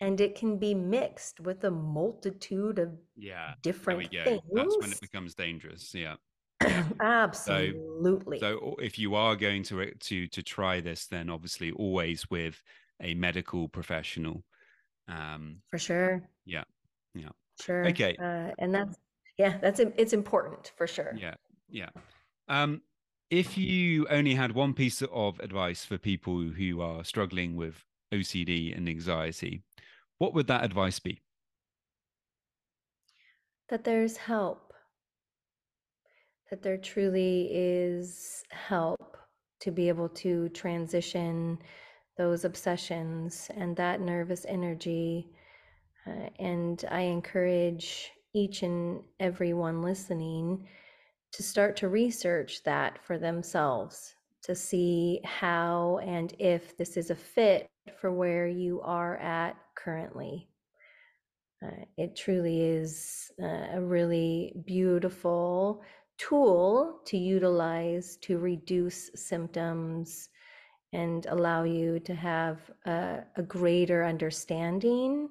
and 0.01 0.21
it 0.21 0.35
can 0.35 0.59
be 0.59 0.75
mixed 0.75 1.41
with 1.41 1.65
a 1.65 1.71
multitude 1.71 2.79
of 2.79 2.91
yeah 3.17 3.55
different 3.63 4.11
things. 4.11 4.41
That's 4.53 4.77
when 4.79 4.93
it 4.93 5.01
becomes 5.01 5.35
dangerous. 5.35 5.95
Yeah. 5.95 6.17
Absolutely. 7.01 8.41
So, 8.41 8.59
so 8.59 8.77
if 8.81 8.99
you 8.99 9.15
are 9.15 9.37
going 9.37 9.63
to 9.65 9.91
to 9.93 10.27
to 10.27 10.43
try 10.43 10.81
this, 10.81 11.07
then 11.07 11.31
obviously 11.31 11.73
always 11.73 12.29
with 12.31 12.63
a 13.01 13.15
medical 13.15 13.69
professional. 13.69 14.45
Um, 15.09 15.63
for 15.69 15.79
sure. 15.79 16.23
Yeah. 16.45 16.65
Yeah. 17.15 17.31
Sure. 17.61 17.87
Okay. 17.89 18.17
Uh, 18.21 18.53
and 18.59 18.75
that's 18.75 18.97
yeah, 19.37 19.59
that's 19.59 19.81
it's 19.81 20.13
important 20.13 20.73
for 20.77 20.87
sure. 20.87 21.15
Yeah. 21.17 21.35
Yeah. 21.69 21.91
Um, 22.49 22.83
if 23.31 23.59
you 23.59 24.07
only 24.09 24.35
had 24.35 24.53
one 24.53 24.73
piece 24.75 25.03
of 25.03 25.39
advice 25.41 25.85
for 25.85 25.99
people 25.99 26.41
who 26.41 26.81
are 26.81 27.05
struggling 27.05 27.57
with 27.57 27.85
OCD 28.13 28.75
and 28.77 28.89
anxiety, 28.89 29.63
what 30.19 30.35
would 30.35 30.47
that 30.49 30.65
advice 30.65 30.99
be? 30.99 31.21
That 33.69 33.85
there's 33.85 34.17
help 34.17 34.69
that 36.51 36.63
there 36.63 36.79
truly 36.79 37.49
is 37.53 38.43
help 38.51 39.17
to 39.61 39.71
be 39.71 39.89
able 39.89 40.09
to 40.09 40.49
transition 40.51 41.59
those 42.17 42.45
obsessions 42.45 43.51
and 43.55 43.77
that 43.77 44.01
nervous 44.01 44.47
energy. 44.49 45.29
Uh, 46.07 46.29
and 46.39 46.85
I 46.91 47.01
encourage 47.01 48.11
each 48.35 48.63
and 48.63 49.03
every 49.21 49.53
one 49.53 49.83
listening 49.83 50.67
to 51.33 51.43
start 51.43 51.77
to 51.77 51.89
research 51.89 52.63
that 52.65 53.03
for 53.05 53.19
themselves 53.19 54.15
to 54.43 54.55
see 54.55 55.21
how 55.25 56.01
and 56.03 56.35
if 56.39 56.77
this 56.77 56.97
is 56.97 57.11
a 57.11 57.15
fit 57.15 57.69
for 58.01 58.13
where 58.13 58.47
you 58.47 58.81
are 58.83 59.17
at 59.19 59.57
currently. 59.83 60.49
Uh, 61.65 61.85
it 61.97 62.15
truly 62.17 62.61
is 62.63 63.31
uh, 63.43 63.67
a 63.75 63.81
really 63.81 64.53
beautiful 64.65 65.83
tool 66.19 67.01
to 67.07 67.17
utilize 67.17 68.17
to 68.19 68.39
reduce 68.39 69.11
symptoms 69.15 70.29
and 70.93 71.27
allow 71.27 71.65
you 71.65 72.01
to 72.01 72.15
have 72.15 72.59
a, 72.87 73.21
a 73.37 73.43
greater 73.43 74.05
understanding 74.05 75.29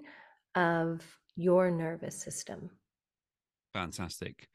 of 0.56 1.02
your 1.36 1.72
nervous 1.72 2.16
system. 2.20 2.70
Fantastic. 3.74 4.50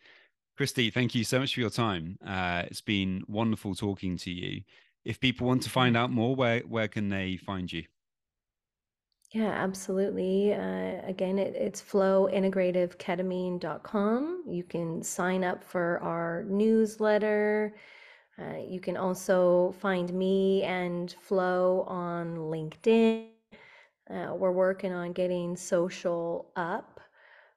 Christi, 0.56 0.90
thank 0.90 1.14
you 1.14 1.24
so 1.24 1.40
much 1.40 1.54
for 1.54 1.60
your 1.60 1.70
time. 1.70 2.18
Uh, 2.24 2.64
it's 2.66 2.80
been 2.80 3.22
wonderful 3.26 3.74
talking 3.74 4.16
to 4.18 4.30
you. 4.30 4.62
If 5.04 5.18
people 5.18 5.46
want 5.46 5.62
to 5.62 5.70
find 5.70 5.96
out 5.96 6.10
more, 6.10 6.36
where, 6.36 6.60
where 6.60 6.88
can 6.88 7.08
they 7.08 7.36
find 7.36 7.72
you? 7.72 7.84
Yeah, 9.34 9.50
absolutely. 9.50 10.52
Uh, 10.52 11.00
again, 11.06 11.38
it, 11.38 11.54
it's 11.56 11.80
flowintegrativeketamine.com. 11.80 14.42
You 14.46 14.62
can 14.62 15.02
sign 15.02 15.42
up 15.42 15.64
for 15.64 15.98
our 16.02 16.44
newsletter. 16.48 17.74
Uh, 18.38 18.58
you 18.68 18.78
can 18.80 18.98
also 18.98 19.74
find 19.80 20.12
me 20.12 20.62
and 20.64 21.14
Flow 21.20 21.84
on 21.88 22.36
LinkedIn. 22.36 23.28
Uh, 24.10 24.34
we're 24.34 24.52
working 24.52 24.92
on 24.92 25.12
getting 25.12 25.56
social 25.56 26.50
up. 26.56 27.00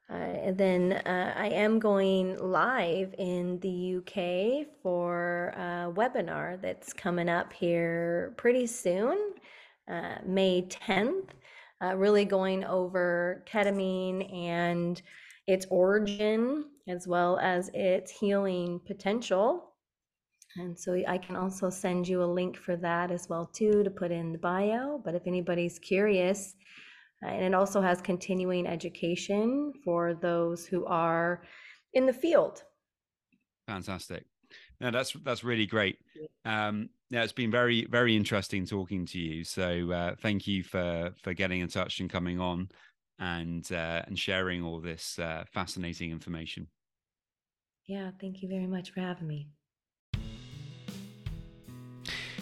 Uh, 0.10 0.14
and 0.14 0.58
then 0.58 0.94
uh, 0.94 1.34
I 1.36 1.48
am 1.48 1.80
going 1.80 2.38
live 2.38 3.14
in 3.18 3.60
the 3.60 3.98
UK 3.98 4.68
for 4.82 5.50
a 5.58 5.92
webinar 5.92 6.62
that's 6.62 6.94
coming 6.94 7.28
up 7.28 7.52
here 7.52 8.34
pretty 8.38 8.68
soon, 8.68 9.18
uh, 9.90 10.20
May 10.26 10.62
10th 10.62 11.32
uh, 11.84 11.96
really 11.96 12.26
going 12.26 12.64
over 12.64 13.44
ketamine 13.48 14.34
and 14.34 15.02
its 15.48 15.66
origin 15.70 16.66
as 16.88 17.08
well 17.08 17.38
as 17.40 17.70
its 17.74 18.12
healing 18.12 18.80
potential. 18.86 19.72
And 20.58 20.78
so 20.78 21.02
I 21.08 21.18
can 21.18 21.36
also 21.36 21.70
send 21.70 22.08
you 22.08 22.24
a 22.24 22.26
link 22.26 22.56
for 22.56 22.78
that 22.78 23.12
as 23.12 23.28
well 23.28 23.46
too 23.46 23.84
to 23.84 23.90
put 23.90 24.12
in 24.12 24.32
the 24.32 24.38
bio. 24.38 25.02
But 25.04 25.16
if 25.16 25.28
anybody's 25.28 25.80
curious, 25.80 26.56
uh, 27.24 27.30
and 27.30 27.44
it 27.44 27.54
also 27.54 27.82
has 27.82 28.02
continuing 28.02 28.66
education 28.66 29.74
for 29.84 30.14
those 30.14 30.66
who 30.66 30.86
are 30.86 31.44
in 31.94 32.06
the 32.06 32.14
field. 32.14 32.64
Fantastic. 33.68 34.26
No, 34.80 34.92
that's 34.92 35.14
that's 35.24 35.44
really 35.44 35.66
great. 35.66 35.98
Um, 36.46 36.90
yeah, 37.10 37.24
it's 37.24 37.34
been 37.34 37.52
very 37.52 37.86
very 37.86 38.16
interesting 38.16 38.66
talking 38.66 39.06
to 39.08 39.20
you. 39.20 39.44
So 39.44 39.92
uh, 39.92 40.16
thank 40.22 40.48
you 40.48 40.64
for 40.64 41.12
for 41.22 41.34
getting 41.34 41.60
in 41.62 41.68
touch 41.68 42.00
and 42.00 42.10
coming 42.10 42.40
on 42.40 42.70
and 43.20 43.70
uh, 43.72 44.04
and 44.08 44.18
sharing 44.18 44.64
all 44.64 44.80
this 44.80 45.20
uh, 45.20 45.44
fascinating 45.52 46.12
information. 46.12 46.68
Yeah, 47.86 48.12
thank 48.20 48.42
you 48.42 48.50
very 48.50 48.68
much 48.68 48.92
for 48.92 49.02
having 49.02 49.28
me. 49.28 49.50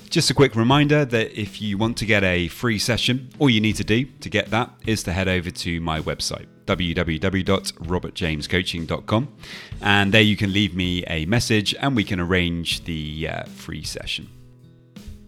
Just 0.09 0.30
a 0.30 0.34
quick 0.34 0.55
reminder 0.55 1.05
that 1.05 1.38
if 1.38 1.59
you 1.59 1.78
want 1.78 1.97
to 1.97 2.05
get 2.05 2.24
a 2.24 2.47
free 2.47 2.78
session, 2.78 3.30
all 3.39 3.49
you 3.49 3.59
need 3.59 3.76
to 3.78 3.84
do 3.84 4.05
to 4.22 4.30
get 4.30 4.51
that 4.51 4.70
is 4.86 5.01
to 5.03 5.11
head 5.11 5.28
over 5.28 5.49
to 5.49 5.82
my 5.82 5.99
website, 5.99 6.45
www.robertjamescoaching.com. 6.68 9.36
And 9.82 10.14
there 10.14 10.22
you 10.22 10.38
can 10.38 10.53
leave 10.53 10.76
me 10.76 11.03
a 11.07 11.26
message 11.26 11.74
and 11.80 11.95
we 11.95 12.03
can 12.03 12.20
arrange 12.20 12.84
the 12.84 13.28
uh, 13.28 13.45
free 13.45 13.84
session. 13.84 14.30